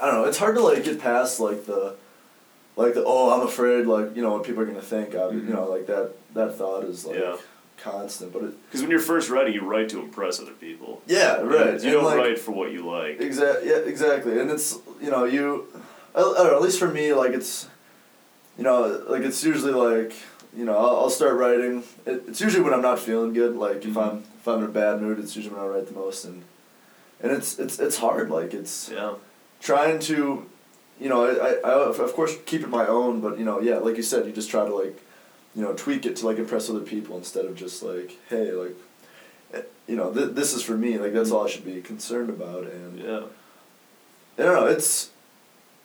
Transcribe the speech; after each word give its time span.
I 0.00 0.06
don't 0.06 0.14
know. 0.22 0.24
It's 0.28 0.38
hard 0.38 0.54
to 0.56 0.62
like 0.62 0.84
get 0.84 1.00
past 1.00 1.40
like 1.40 1.66
the, 1.66 1.94
like 2.76 2.94
the 2.94 3.04
oh 3.04 3.30
I'm 3.40 3.46
afraid 3.46 3.86
like 3.86 4.14
you 4.16 4.22
know 4.22 4.32
what 4.32 4.44
people 4.44 4.62
are 4.62 4.66
gonna 4.66 4.80
think. 4.80 5.14
I, 5.14 5.18
Mhm. 5.18 5.48
You 5.48 5.54
know 5.54 5.64
like 5.70 5.86
that 5.86 6.12
that 6.34 6.56
thought 6.56 6.84
is 6.84 7.04
like 7.04 7.16
Yeah. 7.18 7.36
constant. 7.82 8.32
But 8.32 8.42
it 8.44 8.64
Because 8.66 8.82
when 8.82 8.90
you're 8.90 9.00
first 9.00 9.30
writing, 9.30 9.54
you 9.54 9.62
write 9.62 9.88
to 9.90 10.00
impress 10.00 10.40
other 10.40 10.52
people. 10.52 11.02
yeah 11.06 11.40
right. 11.40 11.66
You 11.66 11.72
And, 11.72 11.82
don't 11.82 12.04
like, 12.04 12.18
write 12.18 12.38
for 12.38 12.52
what 12.52 12.70
you 12.72 12.86
like. 12.86 13.20
Exactly. 13.20 13.68
Yeah. 13.70 13.76
Exactly. 13.78 14.38
And 14.40 14.50
it's 14.50 14.78
you 15.00 15.10
know 15.10 15.24
you, 15.24 15.66
I, 16.14 16.20
I 16.20 16.22
don't 16.22 16.36
know. 16.46 16.56
At 16.56 16.62
least 16.62 16.78
for 16.78 16.88
me, 16.88 17.12
like 17.12 17.32
it's, 17.32 17.66
you 18.56 18.64
know, 18.64 19.04
like 19.08 19.22
it's 19.22 19.42
usually 19.44 19.72
like 19.72 20.12
you 20.56 20.64
know 20.64 20.76
I'll, 20.76 20.96
I'll 21.00 21.10
start 21.10 21.34
writing. 21.34 21.82
It, 22.06 22.22
it's 22.28 22.40
usually 22.40 22.62
when 22.62 22.72
I'm 22.74 22.82
not 22.82 22.98
feeling 22.98 23.32
good. 23.32 23.56
Like 23.56 23.84
if 23.84 23.94
Mhm. 23.94 24.02
I'm 24.10 24.24
if 24.40 24.46
I'm 24.48 24.58
in 24.58 24.64
a 24.64 24.68
bad 24.68 25.00
mood, 25.02 25.18
it's 25.18 25.34
usually 25.36 25.54
when 25.56 25.64
I 25.64 25.68
write 25.68 25.86
the 25.88 25.94
most. 25.94 26.24
And 26.24 26.42
and 27.22 27.32
it's 27.32 27.58
it's 27.58 27.78
it's 27.80 27.96
hard. 27.98 28.30
Like 28.30 28.54
it's 28.54 28.90
Yeah. 28.92 29.14
Trying 29.60 29.98
to, 30.00 30.46
you 31.00 31.08
know, 31.08 31.24
I, 31.24 31.68
I, 31.68 31.70
I 31.70 31.88
of 31.88 32.12
course 32.14 32.36
keep 32.46 32.62
it 32.62 32.68
my 32.68 32.86
own, 32.86 33.20
but 33.20 33.38
you 33.38 33.44
know, 33.44 33.60
yeah, 33.60 33.78
like 33.78 33.96
you 33.96 34.02
said, 34.02 34.26
you 34.26 34.32
just 34.32 34.50
try 34.50 34.64
to 34.64 34.74
like, 34.74 35.00
you 35.54 35.62
know, 35.62 35.72
tweak 35.74 36.06
it 36.06 36.16
to 36.16 36.26
like 36.26 36.38
impress 36.38 36.68
other 36.70 36.80
people 36.80 37.16
instead 37.16 37.44
of 37.44 37.54
just 37.56 37.82
like, 37.82 38.18
hey, 38.28 38.52
like, 38.52 38.76
eh, 39.54 39.62
you 39.86 39.96
know, 39.96 40.12
th- 40.12 40.30
this 40.34 40.54
is 40.54 40.62
for 40.62 40.76
me. 40.76 40.98
Like 40.98 41.12
that's 41.12 41.30
all 41.30 41.46
I 41.46 41.50
should 41.50 41.64
be 41.64 41.80
concerned 41.80 42.30
about. 42.30 42.64
And 42.64 42.98
Yeah. 42.98 43.22
I 44.38 44.42
don't 44.42 44.54
know. 44.54 44.66
It's 44.66 45.10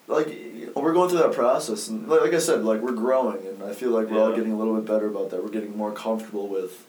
like 0.07 0.27
we're 0.76 0.93
going 0.93 1.09
through 1.09 1.20
that 1.20 1.31
process, 1.34 1.87
and 1.87 2.07
like, 2.07 2.21
like 2.21 2.34
I 2.34 2.40
said, 2.40 2.63
like 2.63 2.81
we're 2.81 2.91
growing, 2.91 3.45
and 3.48 3.63
I 3.63 3.73
feel 3.73 3.90
like 3.91 4.09
we're 4.09 4.21
all 4.21 4.35
getting 4.35 4.51
a 4.51 4.57
little 4.57 4.76
bit 4.76 4.85
better 4.85 5.07
about 5.07 5.29
that. 5.31 5.41
We're 5.43 5.49
getting 5.49 5.76
more 5.76 5.91
comfortable 5.91 6.48
with 6.48 6.85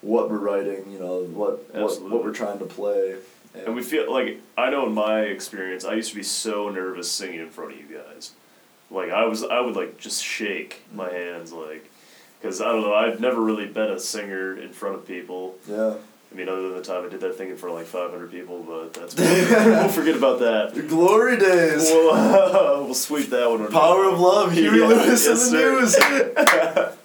what 0.00 0.30
we're 0.30 0.38
writing. 0.38 0.90
You 0.90 0.98
know, 0.98 1.22
what 1.22 1.72
what, 1.74 2.02
what 2.10 2.24
we're 2.24 2.32
trying 2.32 2.58
to 2.58 2.64
play. 2.64 3.16
And 3.64 3.74
we 3.74 3.82
feel 3.82 4.10
like 4.12 4.40
I 4.56 4.70
know 4.70 4.86
in 4.86 4.92
my 4.94 5.20
experience, 5.20 5.84
I 5.84 5.94
used 5.94 6.10
to 6.10 6.16
be 6.16 6.22
so 6.22 6.68
nervous 6.68 7.10
singing 7.10 7.40
in 7.40 7.50
front 7.50 7.72
of 7.72 7.78
you 7.78 7.86
guys. 7.86 8.32
Like 8.90 9.10
I 9.10 9.24
was, 9.24 9.42
I 9.42 9.60
would 9.60 9.76
like 9.76 9.98
just 9.98 10.22
shake 10.22 10.82
my 10.92 11.08
mm. 11.08 11.12
hands, 11.12 11.52
like, 11.52 11.90
because 12.40 12.60
I 12.60 12.66
don't 12.66 12.82
know, 12.82 12.94
I've 12.94 13.20
never 13.20 13.40
really 13.40 13.66
been 13.66 13.90
a 13.90 13.98
singer 13.98 14.56
in 14.56 14.72
front 14.72 14.96
of 14.96 15.06
people. 15.06 15.56
yeah. 15.68 15.94
I 16.30 16.34
mean, 16.34 16.48
other 16.50 16.62
than 16.68 16.76
the 16.76 16.82
time 16.82 17.04
I 17.06 17.08
did 17.08 17.20
that 17.20 17.36
thing 17.36 17.48
in 17.50 17.56
front 17.56 17.74
of 17.74 17.78
like 17.80 17.86
five 17.86 18.10
hundred 18.10 18.30
people, 18.30 18.62
but 18.62 18.92
that's 18.92 19.16
we'll 19.16 19.88
forget 19.88 20.16
about 20.16 20.40
that. 20.40 20.74
The 20.74 20.82
glory 20.82 21.38
days. 21.38 21.84
We'll, 21.90 22.10
uh, 22.12 22.82
we'll 22.84 22.94
sweep 22.94 23.30
that 23.30 23.48
one. 23.48 23.66
Power 23.70 24.04
of 24.10 24.20
love, 24.20 24.52
Huey 24.52 24.80
Yeah, 24.80 24.86
Lewis 24.86 25.24
yes, 25.24 25.50
in 25.50 25.58
the 25.58 25.86
sir. 25.88 26.10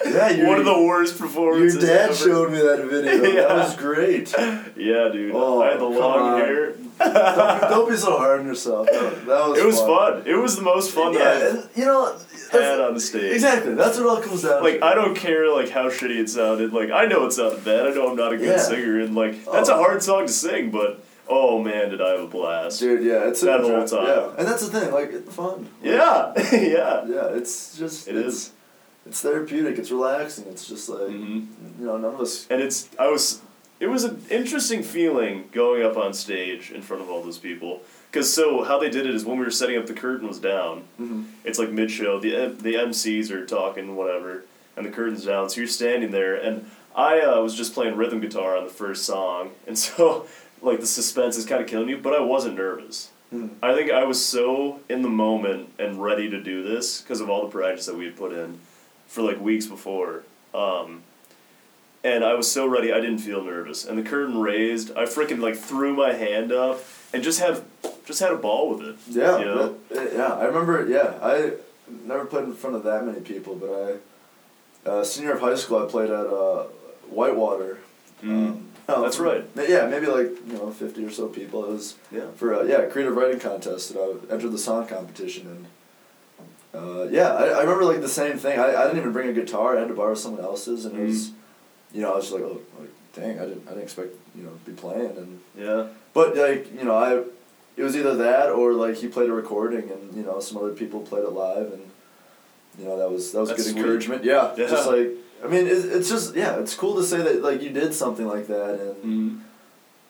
news. 0.05 0.15
yeah, 0.41 0.47
one 0.47 0.59
of 0.59 0.65
the 0.65 0.83
worst 0.83 1.17
performances. 1.17 1.81
your 1.81 1.95
dad 1.95 2.05
ever. 2.09 2.13
showed 2.15 2.51
me 2.51 2.57
that 2.59 2.85
video. 2.89 3.47
That 3.47 3.55
was 3.55 3.75
great. 3.77 4.33
Yeah, 4.75 5.09
dude. 5.13 5.33
Oh, 5.35 5.61
I 5.61 5.67
had 5.71 5.79
the 5.79 5.85
come 5.87 5.95
long 5.95 6.19
on. 6.19 6.39
hair. 6.41 6.73
Don't, 7.03 7.61
don't 7.69 7.89
be 7.89 7.97
so 7.97 8.17
hard 8.17 8.39
on 8.41 8.45
yourself. 8.45 8.87
That, 8.91 9.25
that 9.25 9.47
was 9.49 9.59
It 9.59 9.65
was 9.65 9.79
fun. 9.79 9.87
fun. 9.87 10.23
It 10.27 10.35
was 10.35 10.55
the 10.55 10.61
most 10.61 10.91
fun 10.91 11.13
yeah, 11.13 11.19
that 11.19 11.49
and, 11.51 11.69
you 11.75 11.85
know, 11.85 12.15
I've 12.53 12.61
had 12.61 12.79
on 12.79 12.93
the 12.93 12.99
stage. 12.99 13.33
exactly. 13.33 13.75
That's 13.75 13.97
what 13.97 14.05
it 14.05 14.09
all 14.09 14.21
comes 14.21 14.43
down 14.43 14.63
Like 14.63 14.79
to. 14.79 14.85
I 14.85 14.93
don't 14.95 15.15
care 15.15 15.49
like 15.53 15.69
how 15.69 15.89
shitty 15.89 16.17
it 16.19 16.29
sounded. 16.29 16.73
Like 16.73 16.91
I 16.91 17.05
know 17.05 17.25
it 17.25 17.31
sounded 17.33 17.63
bad. 17.63 17.87
I 17.87 17.89
know 17.91 18.09
I'm 18.09 18.15
not 18.17 18.33
a 18.33 18.37
good 18.37 18.47
Yeah. 18.47 18.57
singer, 18.57 18.99
and 18.99 19.15
like 19.15 19.45
that's 19.45 19.69
Oh. 19.69 19.75
a 19.75 19.77
hard 19.77 20.03
song 20.03 20.27
to 20.27 20.33
sing. 20.33 20.69
But 20.71 21.03
oh 21.29 21.61
man, 21.63 21.89
did 21.91 22.01
I 22.01 22.09
have 22.11 22.21
a 22.21 22.27
blast! 22.27 22.79
Dude, 22.81 23.03
yeah, 23.03 23.27
it's 23.29 23.39
That 23.41 23.61
an 23.61 23.71
whole 23.71 23.85
time. 23.87 24.05
Yeah, 24.07 24.35
and 24.37 24.47
that's 24.47 24.67
the 24.67 24.79
thing. 24.79 24.91
Like, 24.91 25.11
it's 25.13 25.33
fun. 25.33 25.69
Yeah, 25.81 26.33
yeah. 26.51 27.05
Yeah, 27.07 27.27
it's 27.37 27.77
just 27.77 28.07
It 28.09 28.17
it's, 28.17 28.27
is. 28.35 28.51
It's 29.05 29.21
therapeutic. 29.21 29.77
It's 29.79 29.89
relaxing. 29.91 30.45
It's 30.49 30.67
just 30.67 30.89
like 30.89 31.07
hmm 31.07 31.45
you 31.79 31.85
know, 31.85 31.97
none 31.97 32.13
of 32.15 32.19
us. 32.21 32.47
And 32.49 32.61
it's 32.61 32.89
I 32.99 33.07
was. 33.07 33.41
It 33.81 33.89
was 33.89 34.03
an 34.03 34.23
interesting 34.29 34.83
feeling 34.83 35.49
going 35.51 35.81
up 35.81 35.97
on 35.97 36.13
stage 36.13 36.69
in 36.71 36.83
front 36.83 37.01
of 37.01 37.09
all 37.09 37.23
those 37.23 37.39
people. 37.39 37.81
Cause 38.11 38.31
so 38.31 38.63
how 38.63 38.77
they 38.77 38.91
did 38.91 39.07
it 39.07 39.15
is 39.15 39.25
when 39.25 39.39
we 39.39 39.43
were 39.43 39.49
setting 39.49 39.75
up, 39.75 39.87
the 39.87 39.93
curtain 39.93 40.27
was 40.27 40.37
down. 40.37 40.83
Mm-hmm. 40.99 41.23
It's 41.43 41.57
like 41.57 41.71
mid 41.71 41.89
show. 41.89 42.19
The 42.19 42.49
the 42.49 42.75
MCs 42.75 43.31
are 43.31 43.43
talking 43.45 43.95
whatever, 43.95 44.43
and 44.77 44.85
the 44.85 44.91
curtain's 44.91 45.25
down. 45.25 45.49
So 45.49 45.61
you're 45.61 45.67
standing 45.67 46.11
there, 46.11 46.35
and 46.35 46.69
I 46.95 47.21
uh, 47.21 47.41
was 47.41 47.55
just 47.55 47.73
playing 47.73 47.95
rhythm 47.95 48.19
guitar 48.19 48.55
on 48.55 48.65
the 48.65 48.69
first 48.69 49.03
song, 49.03 49.51
and 49.67 49.75
so 49.75 50.27
like 50.61 50.79
the 50.79 50.85
suspense 50.85 51.35
is 51.35 51.47
kind 51.47 51.61
of 51.61 51.67
killing 51.67 51.89
you. 51.89 51.97
But 51.97 52.13
I 52.13 52.21
wasn't 52.21 52.57
nervous. 52.57 53.09
Mm-hmm. 53.33 53.63
I 53.63 53.73
think 53.73 53.89
I 53.89 54.03
was 54.03 54.23
so 54.23 54.81
in 54.89 55.01
the 55.01 55.09
moment 55.09 55.69
and 55.79 56.03
ready 56.03 56.29
to 56.29 56.39
do 56.39 56.61
this 56.61 57.01
because 57.01 57.19
of 57.19 57.31
all 57.31 57.41
the 57.43 57.51
practice 57.51 57.87
that 57.87 57.95
we 57.95 58.05
had 58.05 58.15
put 58.15 58.31
in 58.31 58.59
for 59.07 59.23
like 59.23 59.41
weeks 59.41 59.65
before. 59.65 60.23
Um, 60.53 61.01
and 62.03 62.23
I 62.23 62.33
was 62.33 62.51
so 62.51 62.65
ready, 62.67 62.91
I 62.91 62.99
didn't 62.99 63.19
feel 63.19 63.43
nervous. 63.43 63.85
And 63.85 63.97
the 63.97 64.03
curtain 64.09 64.39
raised, 64.41 64.91
I 64.97 65.03
freaking 65.03 65.39
like 65.39 65.55
threw 65.55 65.93
my 65.95 66.13
hand 66.13 66.51
up 66.51 66.81
and 67.13 67.23
just 67.23 67.39
had 67.39 67.63
just 68.05 68.19
had 68.19 68.31
a 68.31 68.37
ball 68.37 68.69
with 68.75 68.87
it. 68.87 68.95
Yeah, 69.09 69.37
You 69.39 69.45
know? 69.45 69.75
that- 69.89 70.13
yeah. 70.13 70.33
I 70.33 70.45
remember. 70.45 70.87
Yeah, 70.87 71.13
I 71.21 71.53
never 72.05 72.25
played 72.25 72.45
in 72.45 72.53
front 72.53 72.75
of 72.75 72.83
that 72.83 73.05
many 73.05 73.19
people, 73.21 73.55
but 73.55 73.99
I, 74.85 74.89
uh, 74.89 75.03
senior 75.03 75.33
of 75.33 75.41
high 75.41 75.55
school, 75.55 75.83
I 75.85 75.89
played 75.89 76.09
at 76.09 76.25
uh, 76.25 76.63
Whitewater. 77.09 77.77
Um, 78.23 78.67
oh, 78.89 79.01
That's 79.03 79.19
right. 79.19 79.45
Yeah, 79.55 79.87
maybe 79.87 80.07
like 80.07 80.29
you 80.47 80.53
know 80.53 80.71
fifty 80.71 81.03
or 81.05 81.11
so 81.11 81.27
people. 81.27 81.65
It 81.65 81.71
was 81.71 81.95
Yeah. 82.11 82.31
for 82.35 82.53
a, 82.53 82.67
yeah 82.67 82.85
creative 82.85 83.15
writing 83.15 83.39
contest, 83.39 83.91
and 83.91 83.99
I 83.99 84.33
entered 84.33 84.51
the 84.51 84.57
song 84.57 84.87
competition, 84.87 85.47
and 85.47 85.65
uh, 86.73 87.03
yeah, 87.09 87.33
I, 87.33 87.45
I 87.49 87.59
remember 87.61 87.83
like 87.85 88.01
the 88.01 88.09
same 88.09 88.37
thing. 88.37 88.59
I, 88.59 88.75
I 88.75 88.83
didn't 88.85 88.97
even 88.99 89.11
bring 89.11 89.29
a 89.29 89.33
guitar. 89.33 89.75
I 89.77 89.81
had 89.81 89.87
to 89.89 89.93
borrow 89.93 90.15
someone 90.15 90.43
else's, 90.43 90.85
and 90.85 90.97
it 90.97 91.05
was, 91.07 91.31
you 91.93 92.01
know, 92.01 92.13
I 92.13 92.15
was 92.15 92.25
just 92.25 92.33
like, 92.35 92.43
oh, 92.43 92.59
like 92.79 92.89
dang, 93.13 93.39
I 93.39 93.45
didn't 93.45 93.63
I 93.67 93.71
didn't 93.71 93.83
expect 93.83 94.13
you 94.35 94.43
know 94.43 94.51
to 94.51 94.71
be 94.71 94.73
playing, 94.73 95.17
and 95.17 95.39
Yeah. 95.57 95.87
but 96.13 96.35
like 96.35 96.73
you 96.77 96.83
know, 96.85 96.95
I 96.95 97.21
it 97.77 97.83
was 97.83 97.95
either 97.95 98.15
that 98.15 98.49
or 98.49 98.73
like 98.73 98.95
he 98.97 99.07
played 99.07 99.29
a 99.29 99.33
recording 99.33 99.89
and 99.89 100.13
you 100.15 100.23
know 100.23 100.39
some 100.39 100.57
other 100.57 100.71
people 100.73 100.99
played 101.01 101.23
it 101.23 101.31
live 101.31 101.71
and 101.73 101.83
you 102.79 102.85
know 102.85 102.97
that 102.97 103.09
was 103.11 103.31
that 103.31 103.39
was 103.39 103.49
That's 103.49 103.63
good 103.63 103.71
sweet. 103.71 103.79
encouragement. 103.79 104.23
Yeah, 104.23 104.53
Yeah. 104.57 104.67
just 104.67 104.87
like 104.87 105.09
I 105.43 105.47
mean, 105.47 105.65
it's, 105.67 105.85
it's 105.85 106.09
just 106.09 106.35
yeah, 106.35 106.59
it's 106.59 106.75
cool 106.75 106.95
to 106.95 107.03
say 107.03 107.17
that 107.17 107.41
like 107.41 107.61
you 107.61 107.69
did 107.71 107.93
something 107.93 108.27
like 108.27 108.47
that 108.47 108.79
and 108.79 109.39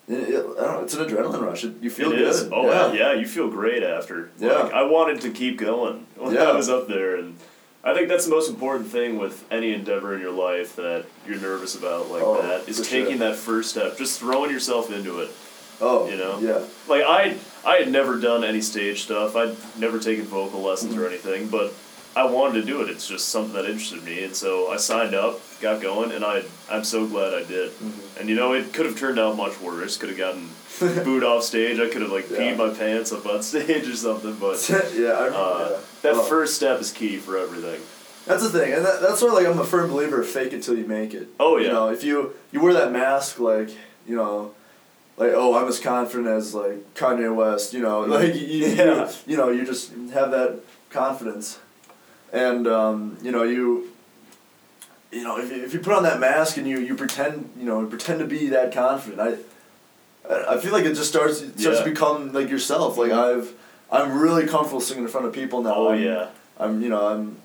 Mm-hmm. 0.08 0.14
it, 0.14 0.30
it, 0.30 0.46
I 0.60 0.62
don't 0.66 0.74
know, 0.74 0.80
it's 0.84 0.94
an 0.96 1.08
adrenaline 1.08 1.42
rush. 1.42 1.64
It, 1.64 1.74
you 1.82 1.90
feel 1.90 2.12
it 2.12 2.18
good. 2.18 2.28
is. 2.28 2.50
Oh 2.52 2.70
yeah. 2.70 2.92
yeah. 2.94 3.14
you 3.14 3.26
feel 3.28 3.50
great 3.50 3.82
after. 3.84 4.30
Yeah. 4.40 4.54
Like, 4.54 4.74
I 4.74 4.84
wanted 4.84 5.22
to 5.22 5.32
keep 5.32 5.58
going 5.58 6.06
when 6.18 6.34
Yeah. 6.34 6.44
I 6.50 6.54
was 6.56 6.68
up 6.70 6.88
there, 6.88 7.16
and 7.16 7.38
I 7.84 7.94
think 7.96 8.10
that's 8.10 8.26
the 8.26 8.32
most 8.32 8.50
important 8.50 8.90
thing 8.90 9.18
with 9.18 9.44
any 9.52 9.74
endeavor 9.74 10.14
in 10.14 10.22
your 10.22 10.32
life 10.32 10.76
that 10.76 11.06
you're 11.28 11.40
nervous 11.40 11.76
about 11.76 12.10
like 12.12 12.22
Oh, 12.24 12.42
that 12.42 12.70
is 12.70 12.88
taking 12.88 13.18
sure. 13.18 13.30
that 13.30 13.36
first 13.38 13.72
step, 13.72 13.98
just 13.98 14.20
throwing 14.20 14.52
yourself 14.52 14.92
into 14.92 15.20
it. 15.22 15.32
Oh, 15.84 16.08
You 16.08 16.16
know? 16.18 16.38
Yeah. 16.40 16.64
Like 16.88 17.04
I, 17.04 17.38
I 17.66 17.78
had 17.78 17.92
never 17.92 18.20
done 18.20 18.44
any 18.44 18.62
stage 18.62 19.02
stuff. 19.04 19.36
I'd 19.36 19.56
never 19.80 19.98
taken 20.00 20.26
vocal 20.26 20.62
lessons 20.62 20.94
Mm-hmm. 20.94 21.04
or 21.04 21.08
anything, 21.08 21.48
but 21.48 21.74
I 22.16 22.26
wanted 22.26 22.62
to 22.62 22.68
do 22.68 22.82
it. 22.82 22.90
It's 22.90 23.08
just 23.08 23.30
something 23.30 23.54
that 23.54 23.66
interested 23.66 24.04
me, 24.04 24.24
and 24.24 24.36
so 24.36 24.70
I 24.70 24.78
signed 24.78 25.16
up, 25.16 25.40
got 25.62 25.82
going, 25.82 26.12
and 26.12 26.26
I, 26.26 26.44
I'm 26.70 26.84
so 26.84 27.08
glad 27.08 27.34
I 27.34 27.44
did. 27.44 27.72
Mhm. 27.72 28.20
And 28.20 28.30
you 28.30 28.36
know, 28.36 28.54
it 28.54 28.74
could 28.74 28.86
have 28.86 28.98
turned 29.00 29.18
out 29.18 29.38
much 29.38 29.60
worse. 29.62 29.96
Could 29.98 30.10
have 30.10 30.18
gotten 30.18 30.50
booed 31.06 31.24
off 31.24 31.44
stage. 31.44 31.80
I 31.80 31.88
could 31.88 32.02
have 32.02 32.12
like 32.12 32.30
Yeah. 32.30 32.38
peed 32.38 32.58
my 32.58 32.70
pants 32.74 33.14
up 33.14 33.26
on 33.26 33.42
stage 33.52 33.88
or 33.88 33.96
something. 33.96 34.36
But 34.36 34.68
yeah, 34.96 35.10
I, 35.12 35.28
uh, 35.30 35.68
yeah. 35.72 35.78
that 36.02 36.16
Oh. 36.16 36.22
first 36.24 36.56
step 36.56 36.82
is 36.82 36.92
key 36.92 37.16
for 37.18 37.38
everything. 37.38 37.80
That's 38.26 38.44
the 38.44 38.50
thing, 38.50 38.72
and 38.74 38.86
that, 38.86 39.02
that's 39.02 39.22
why 39.22 39.30
like 39.32 39.48
I'm 39.48 39.58
a 39.58 39.64
firm 39.64 39.90
believer 39.90 40.22
of 40.22 40.28
fake 40.28 40.54
it 40.54 40.62
till 40.64 40.78
you 40.78 40.86
make 40.86 41.14
it. 41.14 41.30
Oh 41.40 41.58
yeah. 41.58 41.68
You 41.68 41.74
know, 41.74 41.90
if 41.90 42.04
you 42.04 42.34
you 42.52 42.62
wear 42.62 42.74
that 42.74 42.92
mask, 42.92 43.40
like 43.40 43.70
you 44.06 44.16
know, 44.18 44.52
like 45.18 45.32
oh 45.34 45.56
I'm 45.56 45.68
as 45.70 45.80
confident 45.80 46.28
as 46.28 46.54
like 46.54 46.94
Kanye 46.94 47.34
West. 47.34 47.74
You 47.74 47.80
know, 47.82 48.02
like 48.02 48.36
you, 48.36 48.42
you, 48.42 48.66
Yeah. 48.68 49.12
you 49.26 49.38
know 49.38 49.50
you 49.50 49.66
just 49.66 49.92
have 50.14 50.30
that 50.32 50.60
confidence, 50.92 51.58
and 52.32 52.68
um, 52.68 53.18
you 53.22 53.32
know 53.32 53.44
you. 53.44 53.88
You 55.14 55.26
know, 55.26 55.38
if 55.38 55.52
you, 55.52 55.62
if 55.62 55.74
you 55.74 55.82
put 55.82 55.92
on 55.92 56.04
that 56.04 56.22
mask 56.22 56.56
and 56.56 56.66
you, 56.66 56.80
you 56.80 56.96
pretend 56.96 57.50
you 57.58 57.66
know 57.66 57.86
pretend 57.86 58.20
to 58.20 58.26
be 58.26 58.48
that 58.48 58.72
confident, 58.74 59.20
I 60.30 60.54
I 60.54 60.58
feel 60.58 60.72
like 60.72 60.86
it 60.86 60.94
just 60.96 61.10
starts 61.10 61.42
it 61.42 61.60
starts 61.60 61.80
Yeah. 61.80 61.84
to 61.84 61.90
become 61.90 62.32
like 62.32 62.50
yourself. 62.50 62.98
Like 62.98 63.12
I've 63.12 63.52
I'm 63.92 64.18
really 64.18 64.48
comfortable 64.48 64.80
singing 64.80 65.04
in 65.04 65.10
front 65.10 65.26
of 65.28 65.34
people 65.34 65.64
now. 65.64 65.74
oh 65.76 65.90
I'm, 65.90 66.02
yeah, 66.02 66.28
I'm 66.58 66.82
you 66.82 66.88
know 66.88 67.08
I'm 67.08 67.36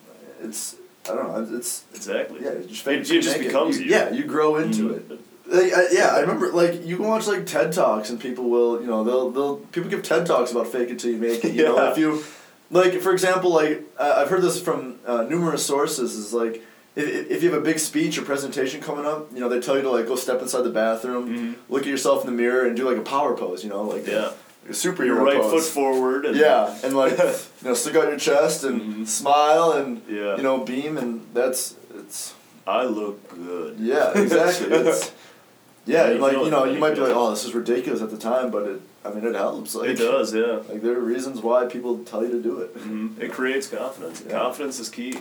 it's 0.42 0.76
I 1.10 1.14
don't 1.16 1.26
know 1.50 1.56
it's 1.56 1.82
exactly. 1.92 2.40
yeah 2.44 2.52
you 2.52 2.66
just 2.68 2.86
It- 2.86 3.06
fake 3.06 3.10
it 3.10 3.20
just 3.22 3.38
becomes 3.40 3.80
you. 3.80 3.86
you. 3.86 3.90
Yeah, 3.90 4.10
you 4.10 4.24
grow 4.24 4.56
into 4.56 4.90
Mhm. 4.90 4.96
it. 5.10 5.20
Like, 5.48 5.72
I, 5.74 5.86
yeah, 5.92 6.08
I 6.14 6.20
remember 6.20 6.52
like 6.52 6.86
you 6.86 6.96
can 6.96 7.06
watch 7.08 7.26
like 7.26 7.46
TED 7.46 7.72
talks 7.72 8.10
and 8.10 8.20
people 8.20 8.48
will 8.48 8.80
you 8.80 8.86
know 8.86 9.02
they'll 9.02 9.30
they'll 9.32 9.56
people 9.72 9.90
give 9.90 10.04
TED 10.04 10.24
talks 10.24 10.52
about 10.52 10.68
fake 10.68 10.90
it 10.90 11.00
till 11.00 11.10
you 11.10 11.18
make 11.18 11.44
it. 11.44 11.52
You 11.52 11.64
know 11.64 11.76
Yeah. 11.82 11.90
if 11.90 11.98
you 11.98 12.22
like 12.70 13.00
for 13.00 13.12
example 13.12 13.50
like 13.52 13.82
uh, 13.98 14.14
I've 14.18 14.28
heard 14.30 14.42
this 14.42 14.60
from 14.60 14.98
uh, 15.06 15.22
numerous 15.22 15.64
sources 15.64 16.14
is 16.14 16.32
like. 16.32 16.62
If, 16.98 17.30
if 17.30 17.42
you 17.42 17.52
have 17.52 17.60
a 17.60 17.62
big 17.62 17.78
speech 17.78 18.16
or 18.16 18.22
presentation 18.22 18.80
coming 18.80 19.04
up, 19.04 19.30
you 19.30 19.40
know 19.40 19.50
they 19.50 19.60
tell 19.60 19.76
you 19.76 19.82
to 19.82 19.90
like 19.90 20.06
go 20.06 20.16
step 20.16 20.40
inside 20.40 20.62
the 20.62 20.70
bathroom, 20.70 21.28
Mhm. 21.28 21.54
look 21.68 21.82
at 21.82 21.88
yourself 21.88 22.24
in 22.24 22.30
the 22.30 22.32
mirror, 22.42 22.64
and 22.64 22.74
do 22.74 22.88
like 22.88 22.96
a 22.96 23.02
power 23.02 23.36
pose. 23.36 23.62
You 23.62 23.68
know, 23.68 23.82
like 23.82 24.06
Yeah. 24.06 24.30
a, 24.66 24.70
a 24.70 24.72
superhero 24.72 25.04
Your 25.08 25.22
right 25.22 25.38
pose. 25.42 25.52
foot 25.68 25.74
forward. 25.74 26.24
And 26.24 26.34
Yeah, 26.38 26.74
and 26.82 26.96
like 26.96 27.18
you 27.18 27.68
know, 27.68 27.74
stick 27.74 27.96
out 27.96 28.08
your 28.08 28.16
chest 28.18 28.64
and 28.64 28.80
Mhm. 28.80 29.06
smile 29.06 29.72
and 29.72 30.00
Yeah. 30.08 30.38
you 30.38 30.42
know 30.42 30.64
beam, 30.64 30.96
and 30.96 31.20
that's 31.34 31.74
it's 32.00 32.32
I 32.66 32.84
look 32.84 33.28
good. 33.28 33.76
yeah 33.78 34.16
exactly. 34.18 34.68
it's 34.88 35.12
Yeah, 35.86 36.04
Yeah, 36.06 36.10
and 36.12 36.20
like 36.20 36.32
you 36.32 36.50
know, 36.50 36.64
you 36.64 36.78
might 36.78 36.94
be 36.94 37.00
like, 37.00 37.12
oh, 37.14 37.30
this 37.30 37.44
is 37.44 37.54
ridiculous 37.54 38.02
at 38.02 38.10
the 38.10 38.18
time, 38.18 38.50
but 38.50 38.66
it, 38.66 38.80
I 39.04 39.10
mean, 39.10 39.24
it 39.24 39.34
helps. 39.34 39.74
Like, 39.74 39.90
it 39.90 39.98
does, 39.98 40.34
yeah. 40.34 40.60
Like 40.68 40.82
there 40.82 40.96
are 40.96 41.00
reasons 41.00 41.40
why 41.40 41.66
people 41.66 41.98
tell 42.00 42.24
you 42.24 42.30
to 42.32 42.42
do 42.42 42.60
it. 42.60 42.70
hmm 42.70 43.08
It 43.20 43.32
creates 43.32 43.68
confidence. 43.68 44.22
Yeah. 44.26 44.32
Confidence 44.40 44.78
is 44.80 44.88
key. 44.88 45.18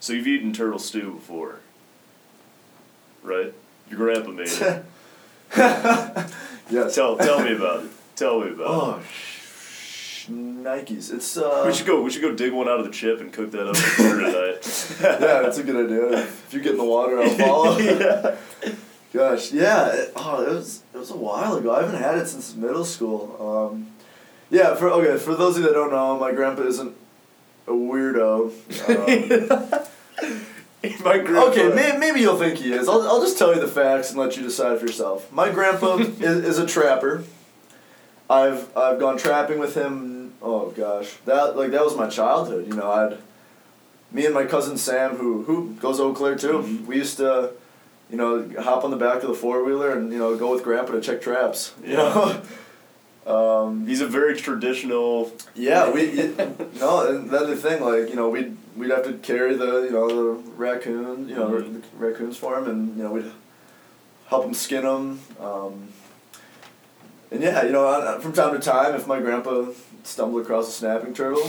So 0.00 0.12
you've 0.12 0.26
eaten 0.28 0.52
turtle 0.52 0.78
stew 0.78 1.14
before, 1.14 1.56
right? 3.22 3.52
Your 3.90 3.98
grandpa 3.98 4.30
made 4.30 4.48
it. 4.48 4.84
yes. 5.56 6.94
tell 6.94 7.16
tell 7.16 7.42
me 7.42 7.54
about 7.56 7.84
it. 7.84 7.90
Tell 8.16 8.40
me 8.40 8.50
about 8.50 8.60
it. 8.60 8.66
Oh, 8.68 9.02
sh- 9.10 10.26
Nikes. 10.28 11.12
It's 11.12 11.36
uh. 11.38 11.64
We 11.66 11.72
should 11.72 11.86
go. 11.86 12.02
We 12.02 12.10
should 12.10 12.20
go 12.22 12.32
dig 12.34 12.52
one 12.52 12.68
out 12.68 12.78
of 12.80 12.84
the 12.86 12.92
chip 12.92 13.20
and 13.20 13.32
cook 13.32 13.50
that 13.52 13.66
up 13.66 13.76
for 13.76 14.02
dinner 14.02 14.30
tonight. 14.30 14.96
yeah, 15.00 15.40
that's 15.42 15.56
a 15.58 15.64
good 15.64 15.86
idea. 15.86 16.18
If 16.20 16.52
you 16.52 16.60
get 16.60 16.72
in 16.72 16.78
the 16.78 16.84
water, 16.84 17.20
I'll 17.22 17.30
follow. 17.30 17.78
yeah. 17.78 18.36
Gosh, 19.12 19.52
yeah. 19.52 19.88
It, 19.92 20.12
oh, 20.16 20.42
it 20.42 20.48
was 20.50 20.82
it 20.94 20.98
was 20.98 21.10
a 21.10 21.16
while 21.16 21.56
ago. 21.56 21.74
I 21.74 21.82
haven't 21.82 22.00
had 22.00 22.18
it 22.18 22.26
since 22.28 22.54
middle 22.54 22.84
school. 22.84 23.36
Um, 23.72 23.86
yeah. 24.50 24.74
For 24.74 24.88
okay, 24.90 25.16
for 25.18 25.34
those 25.34 25.56
of 25.56 25.62
you 25.62 25.68
that 25.68 25.74
don't 25.74 25.90
know, 25.90 26.18
my 26.18 26.32
grandpa 26.32 26.62
isn't 26.62 26.94
a 27.66 27.70
weirdo. 27.72 28.52
Um, 28.88 29.88
My 31.02 31.18
grandpa. 31.18 31.50
okay, 31.50 31.68
may, 31.74 31.96
maybe 31.98 32.20
you'll 32.20 32.38
think 32.38 32.58
he 32.58 32.72
is. 32.72 32.88
I'll, 32.88 33.02
I'll 33.02 33.20
just 33.20 33.36
tell 33.36 33.52
you 33.52 33.60
the 33.60 33.66
facts 33.66 34.10
and 34.10 34.18
let 34.18 34.36
you 34.36 34.44
decide 34.44 34.78
for 34.78 34.86
yourself. 34.86 35.30
My 35.32 35.50
grandpa 35.50 35.96
is, 35.98 36.20
is 36.20 36.58
a 36.58 36.66
trapper. 36.66 37.24
I've 38.30 38.74
I've 38.76 39.00
gone 39.00 39.18
trapping 39.18 39.58
with 39.58 39.74
him. 39.74 40.34
Oh 40.40 40.70
gosh, 40.70 41.14
that 41.24 41.56
like 41.56 41.72
that 41.72 41.84
was 41.84 41.96
my 41.96 42.08
childhood. 42.08 42.68
You 42.68 42.74
know, 42.74 42.90
I'd 42.90 43.18
me 44.12 44.24
and 44.24 44.34
my 44.34 44.44
cousin 44.44 44.76
Sam, 44.78 45.16
who 45.16 45.42
who 45.42 45.74
goes 45.80 45.96
to 45.96 46.04
Eau 46.04 46.12
Claire 46.12 46.36
too. 46.36 46.58
Mhm. 46.60 46.86
We 46.86 46.96
used 46.96 47.16
to, 47.16 47.50
you 48.10 48.16
know, 48.16 48.48
hop 48.60 48.84
on 48.84 48.90
the 48.90 48.96
back 48.96 49.22
of 49.22 49.28
the 49.28 49.34
four 49.34 49.64
wheeler 49.64 49.90
and 49.92 50.12
you 50.12 50.18
know 50.18 50.36
go 50.36 50.52
with 50.52 50.62
Grandpa 50.64 50.92
to 50.92 51.00
check 51.00 51.20
traps. 51.20 51.74
You 51.84 51.96
know. 51.96 52.42
um, 53.26 53.86
He's 53.86 54.00
a 54.00 54.06
very 54.06 54.36
traditional. 54.36 55.32
yeah, 55.54 55.90
we 55.90 56.08
y 56.16 56.48
no, 56.80 57.06
and 57.08 57.28
then 57.30 57.50
the 57.50 57.56
thing 57.56 57.82
like 57.82 58.08
you 58.08 58.16
know 58.16 58.28
we'd 58.30 58.56
we'd 58.76 58.90
have 58.90 59.04
to 59.04 59.14
carry 59.14 59.54
the 59.56 59.82
you 59.82 59.90
know 59.90 60.08
the 60.08 60.50
raccoon 60.56 61.28
you 61.28 61.34
know 61.34 61.48
Mhm. 61.50 61.82
the 61.82 61.96
raccoons 61.98 62.36
for 62.36 62.56
him 62.58 62.68
and 62.68 62.96
you 62.96 63.02
know 63.02 63.12
we'd 63.12 63.30
help 64.28 64.44
him 64.46 64.54
skin 64.54 64.84
them. 64.84 65.20
Um, 65.40 65.88
and 67.30 67.42
yeah, 67.42 67.62
you 67.64 67.72
know 67.72 67.86
on- 67.86 68.20
from 68.22 68.32
time 68.32 68.52
to 68.54 68.58
time, 68.60 68.94
if 68.94 69.06
my 69.06 69.20
grandpa 69.20 69.66
stumbled 70.04 70.42
across 70.42 70.68
a 70.68 70.72
snapping 70.72 71.12
turtle, 71.12 71.46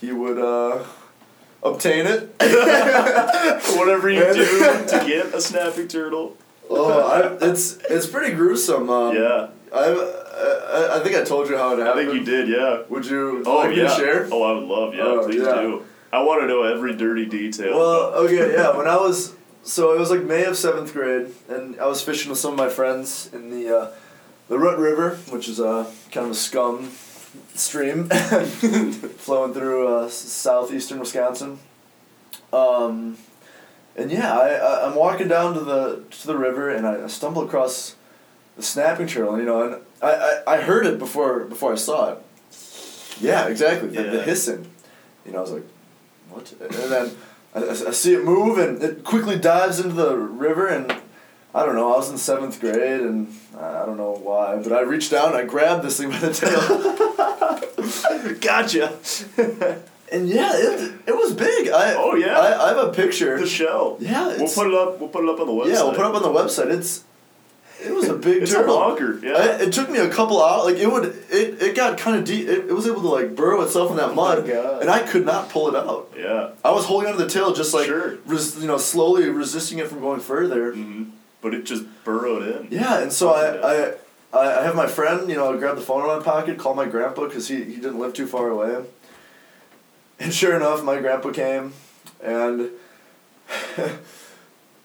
he 0.00 0.12
would 0.12 0.38
uh, 0.38 0.84
obtain 1.62 2.06
it. 2.06 2.34
Whatever 3.76 4.10
you 4.10 4.20
do 4.32 4.44
to 4.88 5.04
get 5.06 5.34
a 5.34 5.40
snapping 5.40 5.88
turtle. 5.88 6.36
oh, 6.70 7.00
I, 7.40 7.46
it's 7.48 7.78
it's 7.90 8.06
pretty 8.06 8.34
gruesome. 8.34 8.88
Um, 8.90 9.14
yeah, 9.14 9.48
I, 9.74 9.84
I 9.84 10.96
I 10.96 11.00
think 11.02 11.16
I 11.16 11.24
told 11.24 11.48
you 11.48 11.56
how 11.56 11.74
it 11.74 11.78
happened. 11.78 12.00
I 12.08 12.12
think 12.12 12.14
you 12.18 12.24
did. 12.24 12.48
Yeah. 12.48 12.82
Would 12.88 13.06
you 13.06 13.42
Oh 13.46 13.56
like 13.58 13.76
yeah. 13.76 13.94
share? 13.96 14.28
Oh, 14.32 14.42
I 14.42 14.52
would 14.52 14.64
love. 14.64 14.94
Yeah, 14.94 15.02
Oh, 15.04 15.24
please 15.26 15.42
yeah. 15.42 15.54
do. 15.60 15.84
I 16.12 16.22
want 16.22 16.42
to 16.42 16.46
know 16.46 16.62
every 16.62 16.96
dirty 16.96 17.26
detail. 17.26 17.76
Well, 17.78 18.14
okay, 18.24 18.52
yeah. 18.54 18.76
When 18.76 18.86
I 18.88 18.96
was 18.96 19.34
so 19.62 19.92
it 19.94 19.98
was 19.98 20.10
like 20.10 20.22
May 20.22 20.44
of 20.44 20.56
seventh 20.56 20.92
grade, 20.92 21.28
and 21.48 21.78
I 21.80 21.86
was 21.86 22.00
fishing 22.02 22.30
with 22.30 22.38
some 22.38 22.52
of 22.52 22.58
my 22.58 22.68
friends 22.68 23.28
in 23.32 23.50
the 23.50 23.76
uh, 23.76 23.90
the 24.48 24.58
Root 24.58 24.78
River, 24.78 25.16
which 25.30 25.48
is 25.48 25.58
a 25.60 25.86
kind 26.12 26.26
of 26.26 26.32
a 26.32 26.34
scum 26.36 26.90
stream 27.54 28.08
flowing 28.08 29.54
through 29.54 29.88
uh, 29.88 30.08
southeastern 30.08 30.98
Wisconsin. 30.98 31.58
Um, 32.52 33.18
and 33.96 34.10
yeah, 34.10 34.38
I, 34.38 34.48
I 34.50 34.86
I'm 34.86 34.94
walking 34.94 35.28
down 35.28 35.54
to 35.54 35.60
the 35.60 36.04
to 36.10 36.26
the 36.26 36.36
river, 36.36 36.70
and 36.70 36.86
I 36.86 37.06
stumble 37.06 37.42
across 37.42 37.96
the 38.56 38.62
snapping 38.62 39.06
turtle. 39.06 39.38
You 39.38 39.44
know, 39.44 39.62
and 39.62 39.82
I, 40.02 40.42
I, 40.46 40.54
I 40.54 40.60
heard 40.60 40.86
it 40.86 40.98
before 40.98 41.40
before 41.44 41.72
I 41.72 41.76
saw 41.76 42.12
it. 42.12 42.22
Yeah, 43.20 43.48
exactly. 43.48 43.88
The, 43.88 44.02
the 44.02 44.22
hissing. 44.22 44.70
You 45.24 45.32
know, 45.32 45.38
I 45.38 45.40
was 45.40 45.52
like, 45.52 45.66
what? 46.30 46.52
And 46.60 46.70
then 46.72 47.10
I 47.54 47.70
I 47.70 47.90
see 47.92 48.14
it 48.14 48.24
move, 48.24 48.58
and 48.58 48.82
it 48.82 49.04
quickly 49.04 49.38
dives 49.38 49.80
into 49.80 49.94
the 49.94 50.16
river, 50.16 50.68
and 50.68 50.94
I 51.56 51.64
don't 51.64 51.74
know. 51.74 51.94
I 51.94 51.96
was 51.96 52.10
in 52.10 52.18
seventh 52.18 52.60
grade, 52.60 53.00
and 53.00 53.32
I 53.58 53.86
don't 53.86 53.96
know 53.96 54.12
why, 54.12 54.56
but 54.56 54.72
I 54.72 54.80
reached 54.80 55.10
down, 55.10 55.28
and 55.28 55.36
I 55.36 55.44
grabbed 55.44 55.82
this 55.84 55.98
thing 55.98 56.10
by 56.10 56.18
the 56.18 56.34
tail, 56.34 58.36
gotcha. 58.40 58.92
and 60.12 60.28
yeah, 60.28 60.52
it, 60.54 60.92
it 61.06 61.16
was 61.16 61.32
big. 61.34 61.68
I 61.68 61.94
Oh, 61.94 62.14
yeah. 62.14 62.38
I, 62.38 62.64
I 62.64 62.68
have 62.68 62.78
a 62.88 62.92
picture. 62.92 63.38
the 63.38 63.46
shell. 63.46 63.96
Yeah, 64.00 64.36
We'll 64.38 64.48
put 64.52 64.66
it 64.66 64.74
up. 64.74 65.00
We'll 65.00 65.08
put 65.08 65.24
it 65.24 65.30
up 65.30 65.40
on 65.40 65.46
the 65.46 65.52
website. 65.52 65.72
Yeah, 65.72 65.82
we'll 65.84 65.92
put 65.94 66.00
it 66.00 66.06
up 66.06 66.14
on 66.14 66.22
the 66.22 66.28
website. 66.40 66.70
It's 66.78 67.04
it 67.78 67.92
was 67.94 68.08
a 68.08 68.14
big 68.14 68.42
It's 68.42 68.52
turtle. 68.52 68.76
a 68.76 68.84
honker. 68.84 69.20
Yeah. 69.22 69.32
I, 69.32 69.44
it 69.62 69.72
took 69.72 69.90
me 69.90 69.98
a 69.98 70.08
couple 70.08 70.42
hours. 70.42 70.72
Like 70.72 70.82
it 70.82 70.90
would, 70.90 71.04
it, 71.30 71.62
it 71.62 71.76
got 71.76 71.98
kind 71.98 72.16
of 72.18 72.24
deep. 72.24 72.48
It, 72.48 72.66
it 72.68 72.72
was 72.72 72.86
able 72.86 73.02
to 73.02 73.08
like 73.08 73.36
burrow 73.36 73.60
itself 73.62 73.90
in 73.90 73.96
that 73.98 74.14
mud, 74.14 74.38
Oh 74.38 74.42
God. 74.46 74.82
and 74.82 74.90
I 74.90 75.02
could 75.02 75.24
not 75.26 75.50
pull 75.50 75.68
it 75.68 75.76
out. 75.76 76.12
yeah. 76.16 76.50
I 76.64 76.70
was 76.72 76.84
holding 76.86 77.10
onto 77.10 77.22
the 77.22 77.28
tail, 77.30 77.52
just 77.52 77.74
like 77.74 77.86
Sure. 77.86 78.16
res, 78.26 78.58
you 78.60 78.66
know, 78.66 78.78
slowly 78.78 79.28
resisting 79.28 79.78
it 79.78 79.88
from 79.88 80.00
going 80.00 80.20
further. 80.20 80.72
hmm 80.72 81.04
But 81.40 81.54
it 81.54 81.64
just 81.64 81.84
burrowed 82.04 82.42
in. 82.42 82.68
Yeah, 82.70 83.00
and 83.00 83.12
so 83.12 83.30
I, 83.30 83.56
I, 83.56 83.94
I 84.32 84.60
I 84.60 84.62
have 84.64 84.74
my 84.74 84.86
friend, 84.86 85.28
you 85.28 85.36
know, 85.36 85.56
grab 85.58 85.76
the 85.76 85.82
phone 85.82 86.02
in 86.02 86.08
my 86.08 86.22
pocket, 86.22 86.58
call 86.58 86.74
my 86.74 86.86
grandpa 86.86 87.26
because 87.26 87.48
he, 87.48 87.56
he 87.64 87.76
didn't 87.76 87.98
live 87.98 88.14
too 88.14 88.26
far 88.26 88.48
away. 88.48 88.84
And 90.18 90.32
sure 90.32 90.56
enough, 90.56 90.82
my 90.82 90.98
grandpa 90.98 91.30
came, 91.30 91.74
and 92.22 92.70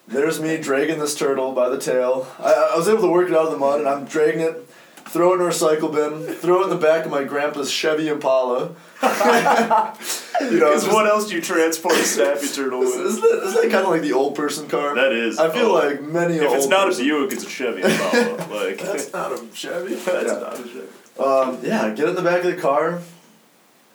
there's 0.07 0.41
me 0.41 0.57
dragging 0.57 0.99
this 0.99 1.15
turtle 1.15 1.53
by 1.53 1.69
the 1.69 1.77
tail. 1.77 2.27
I, 2.37 2.71
I 2.73 2.77
was 2.77 2.89
able 2.89 3.03
to 3.03 3.07
work 3.09 3.29
it 3.29 3.35
out 3.35 3.45
of 3.45 3.51
the 3.51 3.57
mud, 3.57 3.79
and 3.79 3.87
I'm 3.87 4.05
dragging 4.05 4.41
it, 4.41 4.67
throw 5.05 5.33
it 5.33 5.35
in 5.35 5.41
our 5.41 5.49
recycle 5.49 5.91
bin, 5.91 6.33
throw 6.35 6.61
it 6.61 6.63
in 6.65 6.69
the 6.69 6.75
back 6.77 7.05
of 7.05 7.11
my 7.11 7.23
grandpa's 7.23 7.71
Chevy 7.71 8.07
Impala. 8.07 8.69
you 9.01 10.59
know, 10.59 10.73
just- 10.73 10.87
what 10.87 11.07
else 11.07 11.27
do 11.29 11.35
you 11.35 11.41
transport 11.41 11.95
a 11.95 12.03
snappy 12.03 12.47
turtle 12.47 12.81
Isn't 12.83 13.03
with? 13.03 13.21
that, 13.21 13.47
isn't 13.47 13.61
that 13.61 13.71
kind 13.71 13.85
of 13.85 13.91
like 13.91 14.01
the 14.01 14.13
old 14.13 14.35
person 14.35 14.67
car? 14.67 14.95
That 14.95 15.11
is. 15.11 15.37
I 15.39 15.49
feel 15.49 15.67
oh. 15.67 15.73
like 15.73 16.01
many 16.01 16.35
If 16.35 16.51
it's 16.53 16.67
not 16.67 16.93
a 16.93 16.95
Buick, 16.95 17.31
it's 17.33 17.43
a 17.43 17.49
Chevy. 17.49 17.81
Impala. 17.81 18.35
like 18.51 18.79
That's 18.79 19.11
not 19.11 19.31
a 19.31 19.45
Chevy. 19.53 19.95
that's 20.05 20.27
Yeah. 20.27 20.39
not 20.39 20.59
a 20.59 20.63
Chevy. 20.63 20.87
Um, 21.19 21.59
yeah, 21.63 21.93
get 21.93 22.09
in 22.09 22.15
the 22.15 22.21
back 22.21 22.43
of 22.43 22.55
the 22.55 22.61
car, 22.61 23.01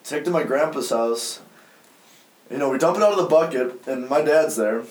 take 0.03 0.23
to 0.25 0.29
my 0.29 0.43
grandpa's 0.43 0.89
house. 0.89 1.41
You 2.49 2.57
know, 2.57 2.69
we 2.69 2.77
dump 2.77 2.95
it 2.95 3.03
out 3.03 3.11
of 3.11 3.17
the 3.17 3.25
bucket, 3.25 3.85
and 3.87 4.07
my 4.09 4.21
dad's 4.21 4.55
there. 4.55 4.83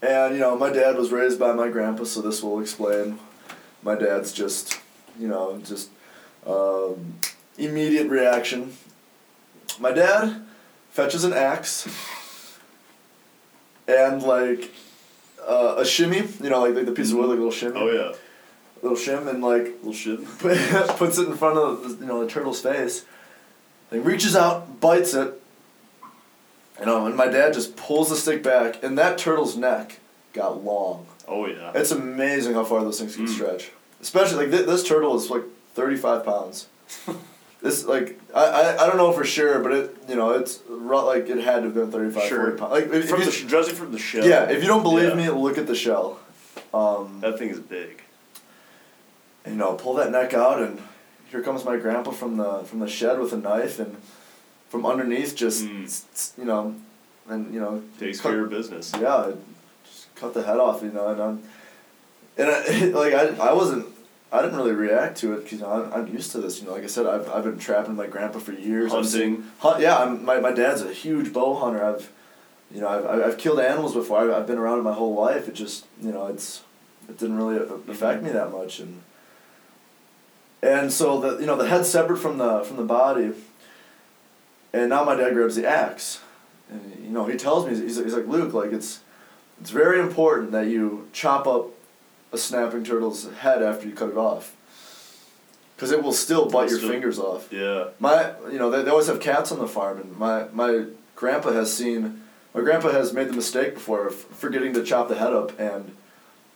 And, 0.00 0.34
you 0.34 0.40
know, 0.40 0.56
my 0.56 0.70
dad 0.70 0.96
was 0.96 1.10
raised 1.10 1.40
by 1.40 1.52
my 1.52 1.68
grandpa, 1.68 2.04
so 2.04 2.20
this 2.20 2.42
will 2.42 2.60
explain. 2.60 3.18
My 3.82 3.96
dad's 3.96 4.32
just, 4.32 4.78
you 5.18 5.28
know, 5.28 5.58
just 5.64 5.90
um, 6.46 7.14
immediate 7.56 8.08
reaction. 8.08 8.72
My 9.80 9.92
dad 9.92 10.42
fetches 10.90 11.24
an 11.24 11.32
axe 11.32 11.86
and, 13.86 14.22
like, 14.22 14.70
uh, 15.46 15.76
a 15.78 15.84
shimmy, 15.84 16.22
you 16.42 16.50
know, 16.50 16.60
like, 16.60 16.74
like 16.74 16.86
the 16.86 16.92
piece 16.92 17.10
of 17.10 17.18
wood, 17.18 17.28
like 17.28 17.38
a 17.38 17.42
little 17.42 17.50
shimmy. 17.50 17.76
Oh 17.76 17.90
yeah. 17.90 18.12
Little 18.82 18.96
shim, 18.96 19.26
and, 19.28 19.42
like, 19.42 19.74
Little 19.82 19.92
shim 19.92 20.24
puts 20.98 21.18
it 21.18 21.28
in 21.28 21.36
front 21.36 21.58
of 21.58 21.82
the, 21.98 22.04
you 22.04 22.06
know 22.06 22.24
the 22.24 22.30
turtle's 22.30 22.60
face. 22.60 23.04
He 23.90 23.98
reaches 23.98 24.36
out, 24.36 24.80
bites 24.80 25.14
it. 25.14 25.40
You 26.78 26.86
know, 26.86 27.06
and 27.06 27.16
my 27.16 27.26
dad 27.26 27.54
just 27.54 27.76
pulls 27.76 28.08
the 28.10 28.14
stick 28.16 28.42
back, 28.42 28.82
and 28.84 28.96
that 28.98 29.18
turtle's 29.18 29.56
neck 29.56 29.98
got 30.32 30.62
long. 30.64 31.06
Oh 31.26 31.46
yeah. 31.46 31.72
It's 31.74 31.90
amazing 31.90 32.54
how 32.54 32.64
far 32.64 32.82
those 32.82 33.00
things 33.00 33.16
can 33.16 33.26
Mm. 33.26 33.30
stretch. 33.34 33.70
Especially 34.00 34.38
like 34.46 34.50
th- 34.50 34.66
this 34.66 34.84
turtle 34.86 35.16
is 35.16 35.30
like 35.30 35.42
thirty 35.74 35.96
five 35.96 36.24
pounds. 36.24 36.66
this 37.62 37.84
like 37.84 38.18
I, 38.34 38.44
I, 38.44 38.84
I 38.84 38.86
don't 38.86 38.96
know 38.96 39.12
for 39.12 39.24
sure, 39.24 39.58
but 39.60 39.72
it 39.72 39.96
you 40.08 40.14
know 40.16 40.30
it's 40.30 40.60
like 40.68 41.28
it 41.28 41.38
had 41.38 41.56
to 41.58 41.62
have 41.64 41.74
been 41.74 41.90
35, 41.90 42.28
Sure. 42.28 42.56
40 42.56 42.58
pounds. 42.58 42.72
Like 42.72 42.84
if, 42.92 43.08
From 43.08 43.20
you- 43.20 43.26
the 43.30 43.46
judging 43.48 43.74
from 43.74 43.92
the 43.92 43.98
shell. 43.98 44.26
yeah, 44.26 44.48
if 44.50 44.62
you 44.62 44.68
don't 44.68 44.82
believe 44.82 45.10
Yeah. 45.10 45.14
me, 45.14 45.28
look 45.30 45.58
at 45.58 45.66
the 45.66 45.74
shell. 45.74 46.20
Um, 46.72 47.18
That 47.20 47.38
thing 47.38 47.48
is 47.50 47.60
big. 47.60 48.02
and, 49.44 49.54
you 49.54 49.58
know, 49.58 49.74
pull 49.74 49.94
that 49.94 50.10
neck 50.10 50.34
out, 50.34 50.60
and 50.60 50.80
here 51.30 51.42
comes 51.42 51.64
my 51.64 51.76
grandpa 51.76 52.10
from 52.12 52.36
the 52.36 52.60
from 52.64 52.78
the 52.80 52.88
shed 52.88 53.18
with 53.18 53.32
a 53.32 53.36
knife, 53.38 53.78
and 53.78 53.96
from 54.68 54.84
underneath, 54.86 55.34
just 55.34 55.64
Mm. 55.64 56.38
you 56.38 56.44
know, 56.44 56.74
and 57.28 57.52
you 57.52 57.60
know, 57.60 57.82
Takes 57.98 58.20
cut- 58.20 58.30
care 58.32 58.44
of 58.44 58.50
business. 58.50 58.92
Yeah, 59.00 59.32
just 59.84 60.14
cut 60.14 60.34
the 60.34 60.42
head 60.42 60.58
off, 60.58 60.82
you 60.82 60.90
know, 60.90 61.08
and 61.08 61.20
I'm, 61.22 61.42
and 62.38 62.48
I, 62.48 62.84
like 62.98 63.12
I, 63.12 63.50
I 63.50 63.52
wasn't, 63.52 63.86
I 64.30 64.42
didn't 64.42 64.56
really 64.56 64.72
react 64.72 65.18
to 65.18 65.34
it 65.34 65.44
because 65.44 65.62
I'm, 65.62 65.92
I'm 65.92 66.06
used 66.06 66.32
to 66.32 66.40
this. 66.40 66.60
You 66.60 66.66
know, 66.66 66.74
like 66.74 66.84
I 66.84 66.86
said, 66.86 67.06
I've, 67.06 67.28
I've 67.30 67.44
been 67.44 67.58
trapping 67.58 67.96
my 67.96 68.06
grandpa 68.06 68.38
for 68.38 68.52
years. 68.52 68.92
Hunting. 68.92 69.44
hunt, 69.58 69.80
yeah, 69.80 69.98
I'm, 69.98 70.24
my 70.24 70.40
my 70.40 70.52
dad's 70.52 70.82
a 70.82 70.92
huge 70.92 71.32
bow 71.32 71.54
hunter. 71.54 71.84
I've, 71.84 72.10
you 72.72 72.80
know, 72.80 72.88
I've 72.88 73.22
I've, 73.22 73.38
killed 73.38 73.60
animals 73.60 73.94
before. 73.94 74.20
I've, 74.20 74.30
I've 74.30 74.46
been 74.46 74.58
around 74.58 74.78
it 74.78 74.82
my 74.82 74.92
whole 74.92 75.14
life. 75.14 75.48
It 75.48 75.54
just 75.54 75.86
you 76.00 76.12
know, 76.12 76.26
it's 76.26 76.62
it 77.08 77.18
didn't 77.18 77.36
really 77.36 77.56
affect 77.56 78.18
mm-hmm. 78.18 78.26
me 78.26 78.32
that 78.32 78.52
much, 78.52 78.80
and 78.80 79.02
and 80.62 80.92
so 80.92 81.20
the 81.20 81.40
you 81.40 81.46
know 81.46 81.56
the 81.56 81.68
head's 81.68 81.88
separate 81.88 82.18
from 82.18 82.38
the 82.38 82.62
from 82.62 82.76
the 82.76 82.84
body. 82.84 83.32
And 84.70 84.90
now 84.90 85.02
my 85.02 85.14
dad 85.16 85.32
grabs 85.32 85.56
the 85.56 85.66
axe, 85.66 86.20
and 86.70 87.02
you 87.02 87.10
know 87.10 87.24
he 87.24 87.38
tells 87.38 87.66
me 87.66 87.74
he's, 87.74 87.96
he's 87.96 88.14
like 88.14 88.26
Luke 88.26 88.52
like 88.52 88.72
it's 88.72 89.00
it's 89.60 89.70
very 89.70 89.98
important 89.98 90.52
that 90.52 90.66
you 90.66 91.08
chop 91.12 91.46
up 91.46 91.70
a 92.32 92.38
snapping 92.38 92.84
turtle's 92.84 93.28
head 93.40 93.62
after 93.62 93.86
you 93.88 93.94
cut 93.94 94.10
it 94.10 94.16
off. 94.16 94.54
Because 95.76 95.92
it 95.92 96.02
will 96.02 96.12
still 96.12 96.48
bite 96.48 96.70
your 96.70 96.78
still- 96.78 96.90
fingers 96.90 97.18
off. 97.18 97.52
Yeah. 97.52 97.88
My, 98.00 98.32
you 98.50 98.58
know, 98.58 98.70
they, 98.70 98.82
they 98.82 98.90
always 98.90 99.06
have 99.06 99.20
cats 99.20 99.52
on 99.52 99.58
the 99.58 99.68
farm, 99.68 99.98
and 99.98 100.16
my 100.16 100.46
my 100.52 100.86
grandpa 101.14 101.52
has 101.52 101.72
seen, 101.72 102.22
my 102.54 102.60
grandpa 102.62 102.90
has 102.90 103.12
made 103.12 103.28
the 103.28 103.32
mistake 103.32 103.74
before 103.74 104.06
of 104.08 104.14
forgetting 104.14 104.72
to 104.74 104.82
chop 104.82 105.08
the 105.08 105.14
head 105.16 105.32
up, 105.32 105.58
and, 105.60 105.94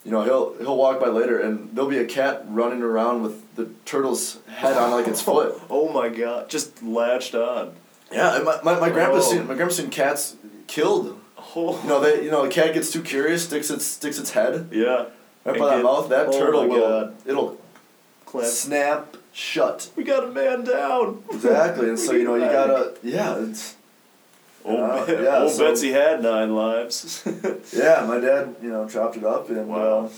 you 0.04 0.10
know, 0.10 0.22
he'll 0.24 0.54
he'll 0.58 0.76
walk 0.76 0.98
by 1.00 1.06
later, 1.06 1.38
and 1.38 1.70
there'll 1.72 1.88
be 1.90 1.98
a 1.98 2.04
cat 2.04 2.44
running 2.48 2.82
around 2.82 3.22
with 3.22 3.54
the 3.54 3.70
turtle's 3.84 4.38
head 4.48 4.76
on 4.76 4.90
like 4.90 5.06
its 5.06 5.20
foot. 5.28 5.54
Oh 5.70 5.92
my 5.92 6.08
god, 6.08 6.48
just 6.50 6.82
latched 6.82 7.36
on. 7.36 7.74
Yeah, 8.10 8.40
my, 8.44 8.60
my, 8.62 8.78
my 8.80 8.90
grandpa's 8.90 9.26
Oh. 9.26 9.30
seen 9.30 9.46
my 9.46 9.54
grandpa's 9.54 9.76
seen 9.76 9.88
cats 9.90 10.36
killed. 10.66 11.18
Oh. 11.54 11.80
You 11.82 11.88
know, 11.88 12.00
they 12.00 12.24
you 12.24 12.30
know, 12.32 12.42
the 12.42 12.48
cat 12.50 12.74
gets 12.74 12.90
too 12.90 13.02
curious, 13.02 13.44
sticks 13.44 13.70
its 13.70 13.84
sticks 13.86 14.18
its 14.18 14.30
head 14.32 14.68
Yeah. 14.72 15.06
Right 15.44 15.58
by 15.58 15.76
that 15.76 15.82
mouth. 15.82 16.08
That 16.08 16.28
oh 16.28 16.32
turtle 16.38 16.68
will 16.68 16.80
God. 16.80 17.14
it'll 17.26 17.58
Clamp. 18.26 18.46
snap 18.48 19.16
shut. 19.32 19.90
We 19.96 20.04
got 20.04 20.24
a 20.24 20.28
man 20.28 20.64
down. 20.64 21.22
Exactly, 21.30 21.88
and 21.88 21.98
so 22.06 22.12
you 22.12 22.24
know 22.24 22.34
you 22.36 22.42
gotta 22.42 22.94
yeah 23.02 23.36
it's. 23.38 23.76
Old, 24.64 24.78
Uh, 24.78 25.04
yeah, 25.08 25.38
old 25.42 25.50
so- 25.50 25.68
Betsy 25.68 25.90
had 25.90 26.22
nine 26.22 26.54
lives. 26.54 27.24
Yeah, 27.72 28.04
my 28.06 28.20
dad, 28.20 28.54
you 28.62 28.70
know, 28.70 28.88
chopped 28.88 29.16
it 29.16 29.24
up 29.24 29.48
and 29.50 29.66
Wow. 29.68 30.04
uh, 30.04 30.08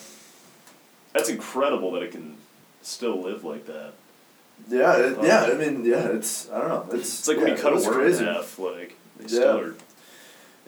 That's 1.15 1.31
incredible 1.31 1.93
that 1.93 2.03
it 2.03 2.11
can 2.13 2.37
still 2.83 3.23
live 3.23 3.43
like 3.45 3.65
that. 3.67 3.93
yeah, 4.69 4.97
it, 4.99 5.17
Oh. 5.19 5.25
yeah. 5.25 5.45
I 5.45 5.55
mean, 5.55 5.83
yeah, 5.85 6.09
it's 6.09 6.51
I 6.51 6.59
don't 6.61 6.69
know, 6.69 6.87
it's 6.99 7.21
It's 7.21 7.29
like 7.29 7.39
yeah, 7.39 7.43
when 7.45 7.57
you 7.57 7.63
cut 7.63 7.73
a 7.73 7.77
worm 7.89 8.07
in 8.07 8.25
half, 8.25 8.59
like 8.59 8.97
they 9.17 9.23
Yeah. 9.25 9.29
still 9.29 9.61
are. 9.61 9.75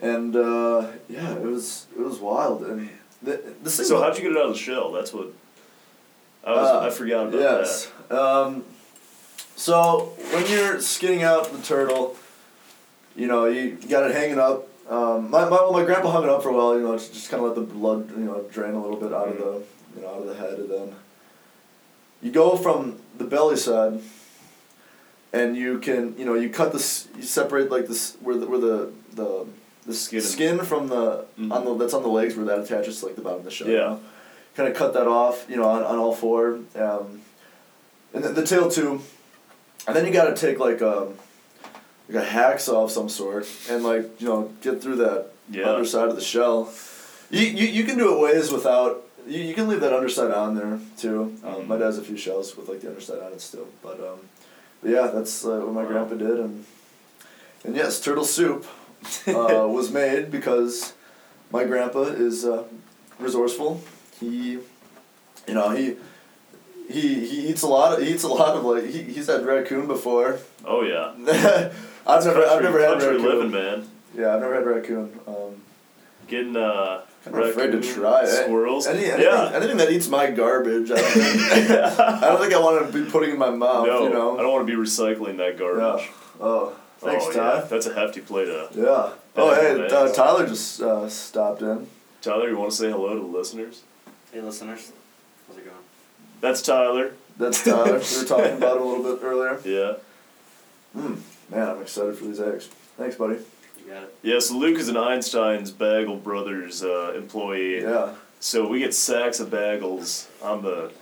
and 0.00 0.34
uh, 0.36 0.86
yeah, 1.10 1.34
it 1.34 1.42
was 1.42 1.86
it 1.94 2.00
was 2.02 2.18
wild. 2.18 2.62
And 2.62 2.88
the 3.26 3.42
the 3.62 3.71
So 3.71 4.00
how'd 4.00 4.16
you 4.16 4.23
get 4.23 4.33
it 4.33 4.38
out 4.38 4.47
of 4.47 4.52
the 4.52 4.59
shell? 4.59 4.92
That's 4.92 5.12
what 5.12 5.28
I 6.45 6.52
was. 6.52 6.68
Uh, 6.68 6.87
I 6.87 6.90
forgot 6.90 7.26
about 7.28 7.40
yes. 7.40 7.90
Um, 8.11 8.64
so 9.56 10.14
when 10.33 10.47
you're 10.47 10.80
skinning 10.80 11.25
out 11.25 11.52
the 11.52 11.61
turtle, 11.62 12.16
you 13.14 13.26
know 13.26 13.47
you 13.47 13.76
got 13.88 14.09
it 14.09 14.14
hanging 14.14 14.38
up. 14.38 14.68
Um, 14.88 15.30
my, 15.30 15.42
my 15.45 15.50
well, 15.50 15.73
my 15.73 15.85
grandpa 15.85 16.12
hung 16.12 16.23
it 16.23 16.30
up 16.30 16.42
for 16.42 16.50
a 16.50 16.52
while. 16.52 16.76
You 16.76 16.85
know, 16.85 16.97
to 16.97 17.12
just 17.12 17.28
kind 17.28 17.42
of 17.42 17.49
let 17.49 17.56
the 17.56 17.75
blood 17.75 18.11
you 18.11 18.25
know 18.25 18.45
drain 18.50 18.75
a 18.75 18.80
little 18.80 18.97
bit 18.99 19.12
out 19.12 19.28
of 19.28 19.38
the 19.38 19.62
you 19.97 20.02
know 20.02 20.09
out 20.09 20.21
of 20.21 20.26
the 20.28 20.37
head, 20.37 20.59
and 20.61 20.71
then 20.71 20.95
you 22.23 22.30
go 22.30 22.56
from 22.56 23.00
the 23.18 23.25
belly 23.25 23.56
side, 23.56 24.00
and 25.33 25.56
you 25.56 25.80
can 25.80 26.16
you 26.16 26.25
know 26.25 26.35
you 26.35 26.49
cut 26.49 26.73
this 26.73 27.09
you 27.16 27.23
separate 27.23 27.71
like 27.73 27.88
this 27.88 28.16
where 28.21 28.37
the 28.37 28.47
where 28.47 28.61
the 28.61 28.92
the 29.14 29.47
the 29.87 29.95
Skin 29.95 30.21
skin, 30.21 30.59
from 30.61 30.88
the 30.88 31.25
Mhm. 31.38 31.52
on 31.52 31.64
the 31.64 31.75
that's 31.76 31.95
on 31.95 32.02
the 32.02 32.09
legs 32.09 32.35
where 32.37 32.45
that 32.47 32.59
attaches 32.59 33.00
to 33.00 33.07
like 33.07 33.14
the 33.16 33.23
bottom 33.23 33.38
of 33.40 33.45
the 33.45 33.50
shell. 33.50 33.69
you 33.69 33.75
Yeah. 33.75 33.81
know? 33.81 34.00
kind 34.57 34.69
of 34.71 34.75
cut 34.75 34.95
that 34.95 35.07
off, 35.07 35.45
you 35.50 35.57
know, 35.57 35.64
on, 35.64 35.83
on 35.83 35.99
all 35.99 36.14
four, 36.14 36.61
um, 36.76 37.21
and 38.14 38.25
then 38.25 38.33
the 38.35 38.43
tail 38.47 38.71
too, 38.71 39.00
and 39.87 39.95
then 39.95 40.07
you 40.07 40.11
got 40.12 40.25
to 40.25 40.35
take 40.35 40.59
like 40.59 40.81
um, 40.81 41.14
like 42.09 42.25
a 42.25 42.26
hacksaw 42.26 42.85
of 42.85 42.90
some 42.90 43.09
sort 43.11 43.47
and 43.71 43.85
like 43.85 44.19
you 44.21 44.26
know 44.26 44.50
get 44.62 44.81
through 44.83 44.97
that 44.97 45.26
Yeah. 45.50 45.69
underside 45.71 46.09
of 46.09 46.16
the 46.16 46.23
shell. 46.23 46.73
You, 47.31 47.43
you 47.47 47.66
you 47.66 47.85
can 47.85 47.99
do 47.99 48.14
it 48.14 48.21
ways 48.21 48.50
without. 48.50 49.02
You, 49.28 49.40
you 49.43 49.55
can 49.55 49.69
leave 49.69 49.81
that 49.81 49.93
underside 49.93 50.31
on 50.31 50.55
there 50.55 50.78
too. 50.97 51.35
Um, 51.45 51.55
Mhm. 51.55 51.66
My 51.66 51.76
dad 51.76 51.87
has 51.87 51.99
a 51.99 52.02
few 52.02 52.16
shells 52.16 52.57
with 52.57 52.69
like 52.69 52.81
the 52.81 52.88
underside 52.88 53.19
on 53.21 53.33
it 53.33 53.40
still, 53.43 53.66
but 53.83 54.00
um, 54.00 54.21
but 54.83 54.90
yeah, 54.90 55.09
that's 55.09 55.45
uh, 55.45 55.59
what 55.59 55.73
my 55.75 55.83
Wow. 55.83 55.88
grandpa 55.88 56.14
did, 56.14 56.38
and 56.40 56.64
and 57.64 57.76
yes, 57.76 58.00
turtle 58.00 58.25
soup 58.25 58.64
uh, 59.28 59.66
was 59.68 59.90
made 59.90 60.30
because 60.30 60.94
my 61.50 61.64
grandpa 61.64 62.02
is 62.02 62.44
uh, 62.44 62.64
resourceful. 63.18 63.82
He, 64.20 64.52
you 65.48 65.54
know, 65.54 65.70
he. 65.70 65.96
He, 66.88 67.26
he 67.26 67.48
eats 67.48 67.62
a 67.62 67.66
lot 67.66 67.94
of 67.98 68.06
he 68.06 68.14
eats 68.14 68.22
a 68.22 68.28
lot 68.28 68.54
of 68.54 68.64
like 68.64 68.84
he, 68.84 69.02
he's 69.02 69.26
had 69.26 69.44
raccoon 69.44 69.88
before. 69.88 70.38
Oh 70.64 70.82
yeah. 70.82 71.14
I've 72.06 72.25
never 72.25 72.46
I've 72.46 72.62
never 72.62 72.78
had 72.78 73.00
country 73.00 73.16
raccoon. 73.16 73.25
living, 73.25 73.50
man. 73.50 73.88
Yeah, 74.16 74.34
I've 74.34 74.40
never 74.40 74.54
had 74.54 74.66
raccoon. 74.66 75.18
Um, 75.26 75.62
Getting 76.28 76.56
uh. 76.56 77.02
of 77.26 77.34
afraid 77.34 77.72
to 77.72 77.80
try 77.80 78.22
it. 78.22 78.44
Squirrels. 78.44 78.86
Any, 78.86 79.04
anything, 79.04 79.20
yeah. 79.22 79.50
anything 79.54 79.76
that 79.78 79.90
eats 79.90 80.08
my 80.08 80.30
garbage, 80.30 80.90
I 80.90 80.96
don't 80.96 81.12
think 81.12 81.70
I, 81.70 82.20
don't 82.20 82.40
think 82.40 82.54
I 82.54 82.60
want 82.60 82.86
to 82.86 83.04
be 83.04 83.10
putting 83.10 83.30
in 83.30 83.38
my 83.38 83.50
mouth. 83.50 83.86
no, 83.86 84.04
you 84.04 84.10
know. 84.10 84.38
I 84.38 84.42
don't 84.42 84.52
want 84.52 84.66
to 84.66 84.76
be 84.76 84.80
recycling 84.80 85.36
that 85.38 85.58
garbage. 85.58 86.06
Yeah. 86.06 86.12
Oh, 86.40 86.76
thanks, 86.98 87.24
oh, 87.26 87.32
Ty. 87.32 87.54
yeah. 87.58 87.60
That's 87.64 87.86
a 87.86 87.94
hefty 87.94 88.20
plate 88.20 88.48
of. 88.48 88.74
Yeah. 88.76 89.10
Oh, 89.36 89.54
hey, 89.54 89.78
man. 89.78 89.92
uh, 89.92 90.12
Tyler 90.12 90.46
just 90.46 90.80
uh, 90.80 91.08
stopped 91.08 91.62
in. 91.62 91.86
Tyler, 92.22 92.48
you 92.48 92.56
want 92.56 92.70
to 92.70 92.76
say 92.76 92.90
hello 92.90 93.14
to 93.14 93.20
the 93.20 93.26
listeners? 93.26 93.82
Hey, 94.32 94.40
listeners. 94.40 94.92
How's 95.46 95.58
it 95.58 95.64
going? 95.64 95.76
That's 96.40 96.62
Tyler. 96.62 97.12
That's 97.38 97.62
Tyler. 97.62 97.84
we 98.10 98.18
were 98.18 98.24
talking 98.24 98.56
about 98.56 98.76
it 98.76 98.82
a 98.82 98.84
little 98.84 99.16
bit 99.16 99.22
earlier. 99.22 99.60
Yeah. 99.64 99.94
Mm, 100.96 101.20
man, 101.50 101.68
I'm 101.68 101.82
excited 101.82 102.16
for 102.16 102.24
these 102.24 102.40
eggs. 102.40 102.66
Thanks, 102.96 103.16
buddy. 103.16 103.38
You 103.78 103.92
got 103.92 104.04
it. 104.04 104.14
Yeah, 104.22 104.38
so 104.38 104.56
Luke 104.56 104.78
is 104.78 104.88
an 104.88 104.96
Einstein's 104.96 105.70
Bagel 105.70 106.16
Brothers 106.16 106.82
uh, 106.82 107.12
employee. 107.16 107.82
Yeah. 107.82 108.14
So 108.40 108.68
we 108.68 108.78
get 108.80 108.94
sacks 108.94 109.40
of 109.40 109.50
bagels 109.50 110.26
on 110.42 110.62
the 110.62 110.92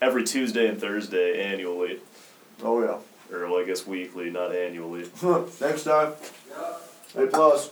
every 0.00 0.24
Tuesday 0.24 0.68
and 0.68 0.80
Thursday 0.80 1.42
annually, 1.42 2.00
Oh 2.62 2.82
yeah. 2.82 2.98
Or 3.32 3.48
well, 3.48 3.60
I 3.60 3.64
guess 3.64 3.86
weekly, 3.86 4.30
not 4.30 4.54
annually. 4.54 5.08
Next 5.60 5.84
time. 5.84 6.12
A 7.16 7.26
plus. 7.26 7.70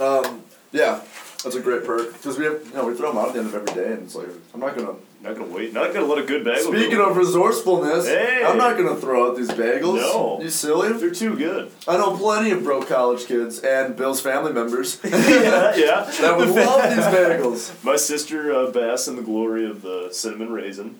um, 0.00 0.42
yeah, 0.72 1.00
that's 1.42 1.56
a 1.56 1.60
great 1.60 1.84
perk 1.84 2.12
because 2.12 2.38
we 2.38 2.44
have 2.44 2.64
you 2.66 2.74
know 2.74 2.86
we 2.86 2.94
throw 2.94 3.10
them 3.10 3.18
out 3.18 3.28
at 3.28 3.34
the 3.34 3.40
end 3.40 3.48
of 3.48 3.54
every 3.54 3.74
day 3.74 3.92
and 3.92 4.04
it's 4.04 4.14
like 4.14 4.28
I'm 4.54 4.60
not 4.60 4.76
gonna. 4.76 4.94
Not 5.22 5.36
gonna 5.36 5.52
wait. 5.54 5.74
Not 5.74 5.92
gonna 5.92 6.06
let 6.06 6.16
a 6.16 6.22
good 6.22 6.44
bagel. 6.44 6.72
Speaking 6.72 6.96
go. 6.96 7.10
of 7.10 7.14
resourcefulness, 7.14 8.06
Hey! 8.06 8.42
I'm 8.42 8.56
not 8.56 8.78
gonna 8.78 8.96
throw 8.96 9.28
out 9.28 9.36
these 9.36 9.50
bagels. 9.50 9.96
No. 9.96 10.40
You 10.40 10.48
silly? 10.48 10.90
they're 10.94 11.10
too 11.10 11.36
good. 11.36 11.70
I 11.86 11.98
know 11.98 12.16
plenty 12.16 12.52
of 12.52 12.64
broke 12.64 12.88
college 12.88 13.26
kids 13.26 13.58
and 13.58 13.94
Bill's 13.94 14.22
family 14.22 14.54
members 14.54 14.98
yeah, 15.04 15.76
yeah. 15.76 16.10
that 16.22 16.38
would 16.38 16.48
love 16.48 16.88
these 16.88 17.04
bagels. 17.04 17.84
My 17.84 17.96
sister 17.96 18.50
uh, 18.54 18.70
basks 18.70 19.08
in 19.08 19.16
the 19.16 19.22
glory 19.22 19.68
of 19.68 19.82
the 19.82 20.08
cinnamon 20.10 20.50
raisin. 20.52 20.98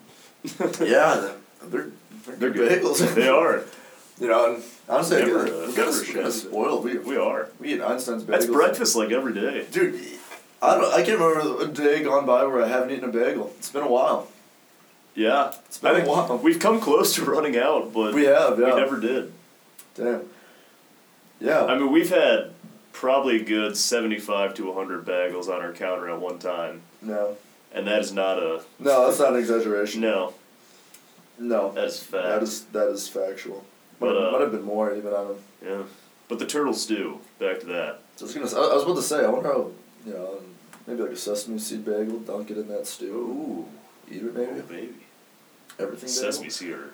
Yeah, 0.79 1.31
they're 1.63 1.89
they're 2.25 2.49
good 2.49 2.81
bagels. 2.81 3.15
They 3.15 3.27
are. 3.27 3.63
You 4.19 4.27
know, 4.27 4.53
and 4.53 4.63
honestly, 4.87 5.17
I 5.17 5.25
Never, 5.25 5.39
uh, 5.39 5.43
we're 5.45 5.67
never 5.67 5.73
kind 5.73 5.89
of 5.89 6.05
shit. 6.05 6.31
spoiled. 6.33 6.83
We, 6.85 6.97
We 6.99 7.17
are. 7.17 7.47
we 7.59 7.73
eat 7.73 7.81
Einstein's 7.81 8.23
bagels. 8.23 8.27
That's 8.27 8.45
breakfast 8.45 8.95
like 8.95 9.11
every 9.11 9.33
day. 9.33 9.65
Dude, 9.71 9.99
I 10.61 10.75
don't. 10.75 10.93
I 10.93 11.01
can't 11.03 11.19
remember 11.19 11.63
a 11.63 11.67
day 11.67 12.03
gone 12.03 12.25
by 12.27 12.43
where 12.45 12.61
I 12.63 12.67
haven't 12.67 12.91
eaten 12.91 13.05
a 13.09 13.11
bagel. 13.11 13.51
It's 13.57 13.71
been 13.71 13.81
a 13.83 13.87
while. 13.89 14.27
Yeah. 15.15 15.53
It's 15.65 15.79
been 15.79 15.95
I 15.95 15.99
a 16.01 16.07
while. 16.07 16.37
we've 16.37 16.59
come 16.59 16.79
close 16.79 17.15
to 17.15 17.25
running 17.25 17.57
out, 17.57 17.93
but 17.93 18.13
We 18.13 18.25
have, 18.25 18.59
yeah. 18.59 18.75
we 18.75 18.79
never 18.79 18.99
did. 18.99 19.33
Damn. 19.95 20.21
Yeah. 21.39 21.65
I 21.65 21.77
mean, 21.77 21.91
we've 21.91 22.09
had 22.09 22.51
probably 22.93 23.41
a 23.41 23.43
good 23.43 23.75
75 23.75 24.53
to 24.55 24.67
100 24.71 25.05
bagels 25.05 25.47
on 25.49 25.61
our 25.61 25.73
counter 25.73 26.09
at 26.09 26.21
one 26.21 26.37
time, 26.39 26.81
no. 27.01 27.35
and 27.73 27.87
that 27.87 27.99
is 28.01 28.13
not 28.13 28.37
a. 28.37 28.61
No, 28.79 29.07
that's 29.07 29.19
not 29.19 29.33
an 29.33 29.39
exaggeration. 29.39 30.01
No, 30.01 30.33
No. 31.41 31.71
that 31.73 31.85
is 31.85 32.01
fact. 32.01 32.23
That 32.23 32.43
is 32.43 32.65
that 32.65 32.87
is 32.89 33.07
factual. 33.07 33.63
Might, 33.99 34.07
But, 34.07 34.17
uh, 34.17 34.31
might 34.31 34.41
have 34.41 34.51
been 34.51 34.63
more 34.63 34.95
even 34.95 35.13
on 35.13 35.27
them. 35.29 35.37
Yeah. 35.65 35.81
But 36.27 36.39
the 36.39 36.45
turtle 36.45 36.73
stew, 36.73 37.19
back 37.39 37.59
to 37.61 37.65
that. 37.67 37.99
So 38.15 38.23
I 38.23 38.27
was 38.27 38.33
gonna. 38.33 38.45
s- 38.47 38.53
I 38.53 38.73
was 38.75 38.83
about 38.83 38.95
to 38.95 39.01
say. 39.01 39.25
I 39.25 39.29
wonder 39.29 39.49
how. 39.49 39.71
You 40.05 40.13
know, 40.13 40.29
maybe 40.87 41.01
like 41.03 41.11
a 41.11 41.15
sesame 41.15 41.59
seed 41.59 41.83
bagel. 41.85 42.19
Dunk 42.19 42.49
it 42.51 42.57
in 42.57 42.67
that 42.69 42.87
stew. 42.87 43.13
Ooh. 43.13 43.65
Eat 44.13 44.23
it 44.23 44.33
Oh, 44.35 44.39
maybe. 44.39 44.61
baby. 44.61 44.93
Everything. 45.79 46.09
Sesame 46.09 46.49
seed 46.49 46.71
or 46.71 46.89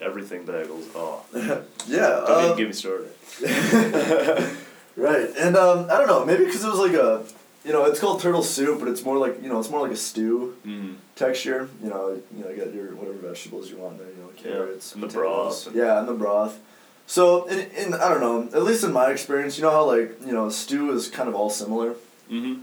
everything 0.00 0.44
bagels. 0.44 0.86
Oh. 0.94 1.24
yeah. 1.86 2.24
Don't 2.26 2.38
even 2.40 2.50
um, 2.52 2.56
get 2.58 2.66
me 2.66 2.72
started. 2.72 3.10
right, 4.96 5.30
and 5.38 5.56
um, 5.56 5.86
I 5.90 5.96
don't 5.98 6.06
know. 6.06 6.24
Maybe 6.24 6.44
because 6.44 6.64
it 6.64 6.68
was 6.68 6.78
like 6.78 6.94
a. 6.94 7.22
You 7.64 7.72
know, 7.72 7.84
it's 7.84 8.00
called 8.00 8.20
turtle 8.20 8.42
soup, 8.42 8.80
but 8.80 8.88
it's 8.88 9.04
more 9.04 9.18
like 9.18 9.40
you 9.42 9.48
know, 9.48 9.58
it's 9.60 9.70
more 9.70 9.80
like 9.80 9.92
a 9.92 9.96
stew 9.96 10.56
Mm. 10.66 10.96
texture. 11.14 11.68
You 11.82 11.90
know, 11.90 12.20
you 12.36 12.42
know, 12.44 12.50
you 12.50 12.56
got 12.56 12.74
your 12.74 12.94
whatever 12.96 13.18
vegetables 13.18 13.70
you 13.70 13.76
want 13.76 13.98
there. 13.98 14.08
You 14.08 14.22
know, 14.22 14.30
carrots, 14.36 14.94
and 14.94 15.02
the 15.02 15.06
potatoes. 15.06 15.64
broth. 15.64 15.74
Yeah, 15.76 15.98
and 16.00 16.08
the 16.08 16.14
broth. 16.14 16.58
So, 17.06 17.44
in, 17.46 17.58
in 17.76 17.94
I 17.94 18.08
don't 18.08 18.20
know. 18.20 18.48
At 18.56 18.64
least 18.64 18.82
in 18.84 18.92
my 18.92 19.10
experience, 19.10 19.56
you 19.58 19.62
know 19.62 19.70
how 19.70 19.84
like 19.84 20.18
you 20.26 20.32
know 20.32 20.48
stew 20.48 20.92
is 20.92 21.08
kind 21.08 21.28
of 21.28 21.34
all 21.34 21.50
similar. 21.50 21.94
Mm-hmm. 22.30 22.62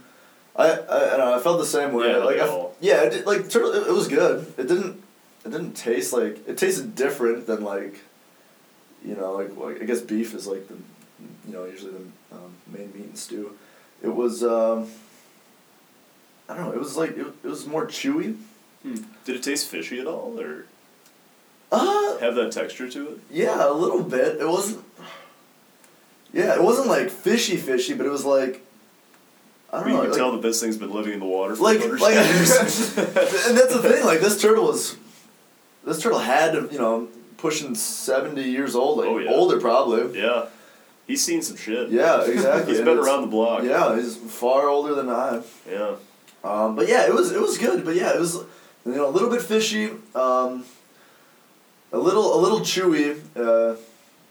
I 0.56 0.64
I, 0.72 0.74
I, 0.74 1.18
don't 1.18 1.20
know, 1.20 1.38
I 1.38 1.42
felt 1.42 1.60
the 1.60 1.66
same 1.66 1.94
way. 1.94 2.10
Yeah, 2.12 2.18
like 2.18 2.40
I 2.40 2.66
yeah, 2.82 3.04
it 3.04 3.10
did, 3.12 3.26
like 3.26 3.50
turtle. 3.50 3.72
It, 3.74 3.88
it 3.88 3.94
was 3.94 4.08
good. 4.08 4.54
It 4.58 4.68
didn't. 4.68 5.02
It 5.46 5.52
didn't 5.52 5.74
taste 5.74 6.12
like. 6.12 6.46
It 6.48 6.58
tasted 6.58 6.96
different 6.96 7.48
than 7.48 7.64
like. 7.64 8.02
You 9.06 9.16
know, 9.16 9.32
like, 9.32 9.56
like 9.56 9.82
I 9.82 9.86
guess 9.86 10.02
beef 10.02 10.34
is 10.34 10.46
like 10.46 10.68
the, 10.68 10.74
you 11.48 11.54
know, 11.54 11.64
usually 11.64 11.94
the 11.94 12.36
um, 12.36 12.52
main 12.68 12.92
meat 12.94 13.06
in 13.06 13.16
stew. 13.16 13.56
It 14.04 14.16
was. 14.16 14.44
Um, 14.44 14.88
I 16.48 16.56
don't 16.56 16.66
know. 16.66 16.72
It 16.74 16.80
was 16.80 16.98
like 16.98 17.12
it, 17.12 17.28
it 17.44 17.48
was 17.48 17.66
more 17.68 17.86
chewy. 17.86 18.36
Hmm. 18.84 18.96
Did 19.26 19.36
it 19.36 19.44
taste 19.44 19.68
fishy 19.68 20.00
at 20.00 20.08
all, 20.08 20.40
or 20.40 20.66
Uh, 21.72 22.18
have 22.20 22.36
that 22.36 22.52
texture 22.52 22.90
to 22.90 23.08
it? 23.10 23.20
yeah, 23.30 23.68
a 23.70 23.74
little 23.74 24.04
bit. 24.04 24.40
It 24.42 24.48
wasn't. 24.48 24.84
Yeah, 26.34 26.56
it 26.56 26.62
wasn't 26.64 26.88
like 26.88 27.10
fishy 27.10 27.58
fishy, 27.58 27.94
but 27.94 28.06
it 28.06 28.10
was 28.10 28.26
like. 28.26 28.66
I 29.72 29.82
don't 29.82 29.90
know. 29.90 29.96
You 29.96 30.02
can 30.02 30.10
like, 30.12 30.18
tell 30.18 30.32
that 30.32 30.42
this 30.42 30.60
thing's 30.62 30.78
been 30.78 30.92
living 30.92 31.14
in 31.14 31.20
the 31.20 31.28
water 31.28 31.56
for 31.56 31.62
like, 31.64 31.80
like 32.00 32.16
years. 32.16 32.98
and 32.98 33.08
that's 33.58 33.74
the 33.74 33.82
thing. 33.84 34.04
Like 34.04 34.20
this 34.20 34.42
turtle 34.42 34.66
was, 34.66 34.96
this 35.86 36.02
turtle 36.02 36.18
had 36.18 36.54
to, 36.54 36.70
you 36.72 36.80
know, 36.80 37.08
pushing 37.38 37.76
seventy 37.76 38.50
years 38.50 38.76
old, 38.76 38.98
like 38.98 39.08
Oh, 39.08 39.20
yeah. 39.20 39.30
older 39.30 39.60
probably. 39.60 40.20
yeah, 40.20 40.46
he's 41.10 41.24
seen 41.26 41.42
some 41.42 41.58
shit. 41.58 41.90
Yeah, 41.90 42.24
exactly. 42.24 42.74
he's 42.76 42.86
been 42.86 43.00
around 43.00 43.22
the 43.22 43.28
block. 43.28 43.64
Yeah, 43.64 43.96
he's 43.96 44.16
far 44.16 44.70
older 44.70 44.94
than 44.94 45.10
I 45.10 45.38
am. 45.38 45.44
yeah. 45.70 45.96
Um, 46.44 46.76
but 46.76 46.88
yeah, 46.88 47.06
it 47.08 47.14
was 47.14 47.32
it 47.32 47.42
was 47.42 47.58
good. 47.58 47.84
But 47.84 47.96
yeah, 47.96 48.14
it 48.14 48.20
was 48.20 48.36
you 48.86 48.94
know 48.94 49.10
a 49.10 49.12
little 49.12 49.30
bit 49.30 49.42
fishy, 49.42 49.88
um, 50.16 50.64
a 51.92 51.98
little 51.98 52.34
a 52.34 52.40
little 52.40 52.62
chewy. 52.62 53.20
Uh, 53.36 53.76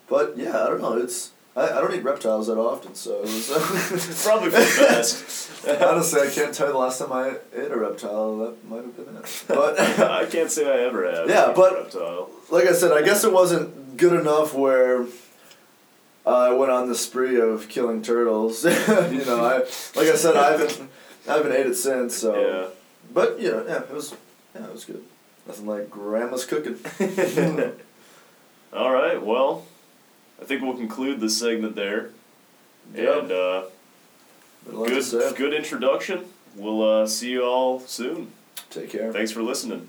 but 0.09 0.39
yeah, 0.39 0.63
I 0.63 0.69
don't 0.69 0.81
know. 0.81 0.97
It's 0.97 1.33
I, 1.55 1.65
I 1.71 1.81
don't 1.81 1.93
eat 1.95 2.05
reptiles 2.05 2.47
that 2.47 2.57
often, 2.57 2.95
so 2.95 3.19
it 3.19 3.23
was. 3.23 4.23
Probably 4.25 4.51
for 4.51 4.61
the 4.61 4.87
best. 4.89 5.67
Honestly, 5.83 6.21
I 6.23 6.31
can't 6.31 6.55
tell 6.55 6.69
you 6.69 6.73
the 6.73 6.79
last 6.79 7.01
time 7.01 7.13
I 7.13 7.37
ate 7.55 7.71
a 7.71 7.77
reptile. 7.77 8.39
That 8.39 8.65
might 8.71 8.85
have 8.85 8.97
been 8.97 9.17
it. 9.17 9.45
But 9.49 9.79
I 10.01 10.25
can't 10.27 10.51
say 10.51 10.67
I 10.67 10.87
ever 10.87 11.11
have. 11.11 11.29
Yeah, 11.29 11.53
but- 11.55 11.75
reptile. 11.75 12.31
like 12.51 12.67
I 12.67 12.73
said, 12.73 12.93
I 12.93 13.03
guess 13.03 13.25
it 13.25 13.33
wasn't 13.33 13.97
good 13.97 14.19
enough 14.19 14.55
where 14.55 15.05
I 16.35 16.53
went 16.53 16.71
on 16.71 16.89
the 16.89 16.95
spree 16.95 17.41
of 17.41 17.69
killing 17.69 18.03
turtles. 18.03 18.65
you 18.65 19.25
know, 19.25 19.45
I 19.45 19.59
like 19.99 20.09
I 20.09 20.15
said, 20.17 20.37
I 20.37 20.53
haven't 20.53 20.81
I 21.29 21.33
haven't 21.35 21.53
ate 21.53 21.67
it 21.67 21.75
since. 21.75 22.17
So, 22.17 22.35
Yeah. 22.39 22.67
but 23.13 23.41
know, 23.41 23.65
yeah, 23.67 23.83
it 23.83 23.93
was 23.93 24.15
yeah, 24.55 24.65
it 24.65 24.73
was 24.73 24.85
good. 24.85 25.03
Nothing 25.47 25.67
like 25.67 25.89
grandma's 25.91 26.45
cooking. 26.45 26.77
All 28.73 28.93
right. 28.93 29.23
Well, 29.23 29.65
I 30.41 30.45
think 30.45 30.63
we'll 30.63 30.77
conclude 30.77 31.21
this 31.21 31.39
segment 31.39 31.75
there. 31.75 32.11
Yep. 32.95 33.23
And 33.23 33.33
uh, 33.33 33.63
Been 34.67 34.75
a 34.75 34.79
lot 34.79 34.89
to 34.89 35.03
say. 35.03 35.19
good, 35.19 35.37
good 35.37 35.55
introduction. 35.55 36.25
We'll 36.57 36.83
uh, 36.83 37.07
see 37.07 37.31
you 37.31 37.45
all 37.45 37.81
soon. 37.81 38.33
Take 38.71 38.91
care. 38.91 39.13
Thanks 39.13 39.31
for 39.31 39.43
listening. 39.43 39.89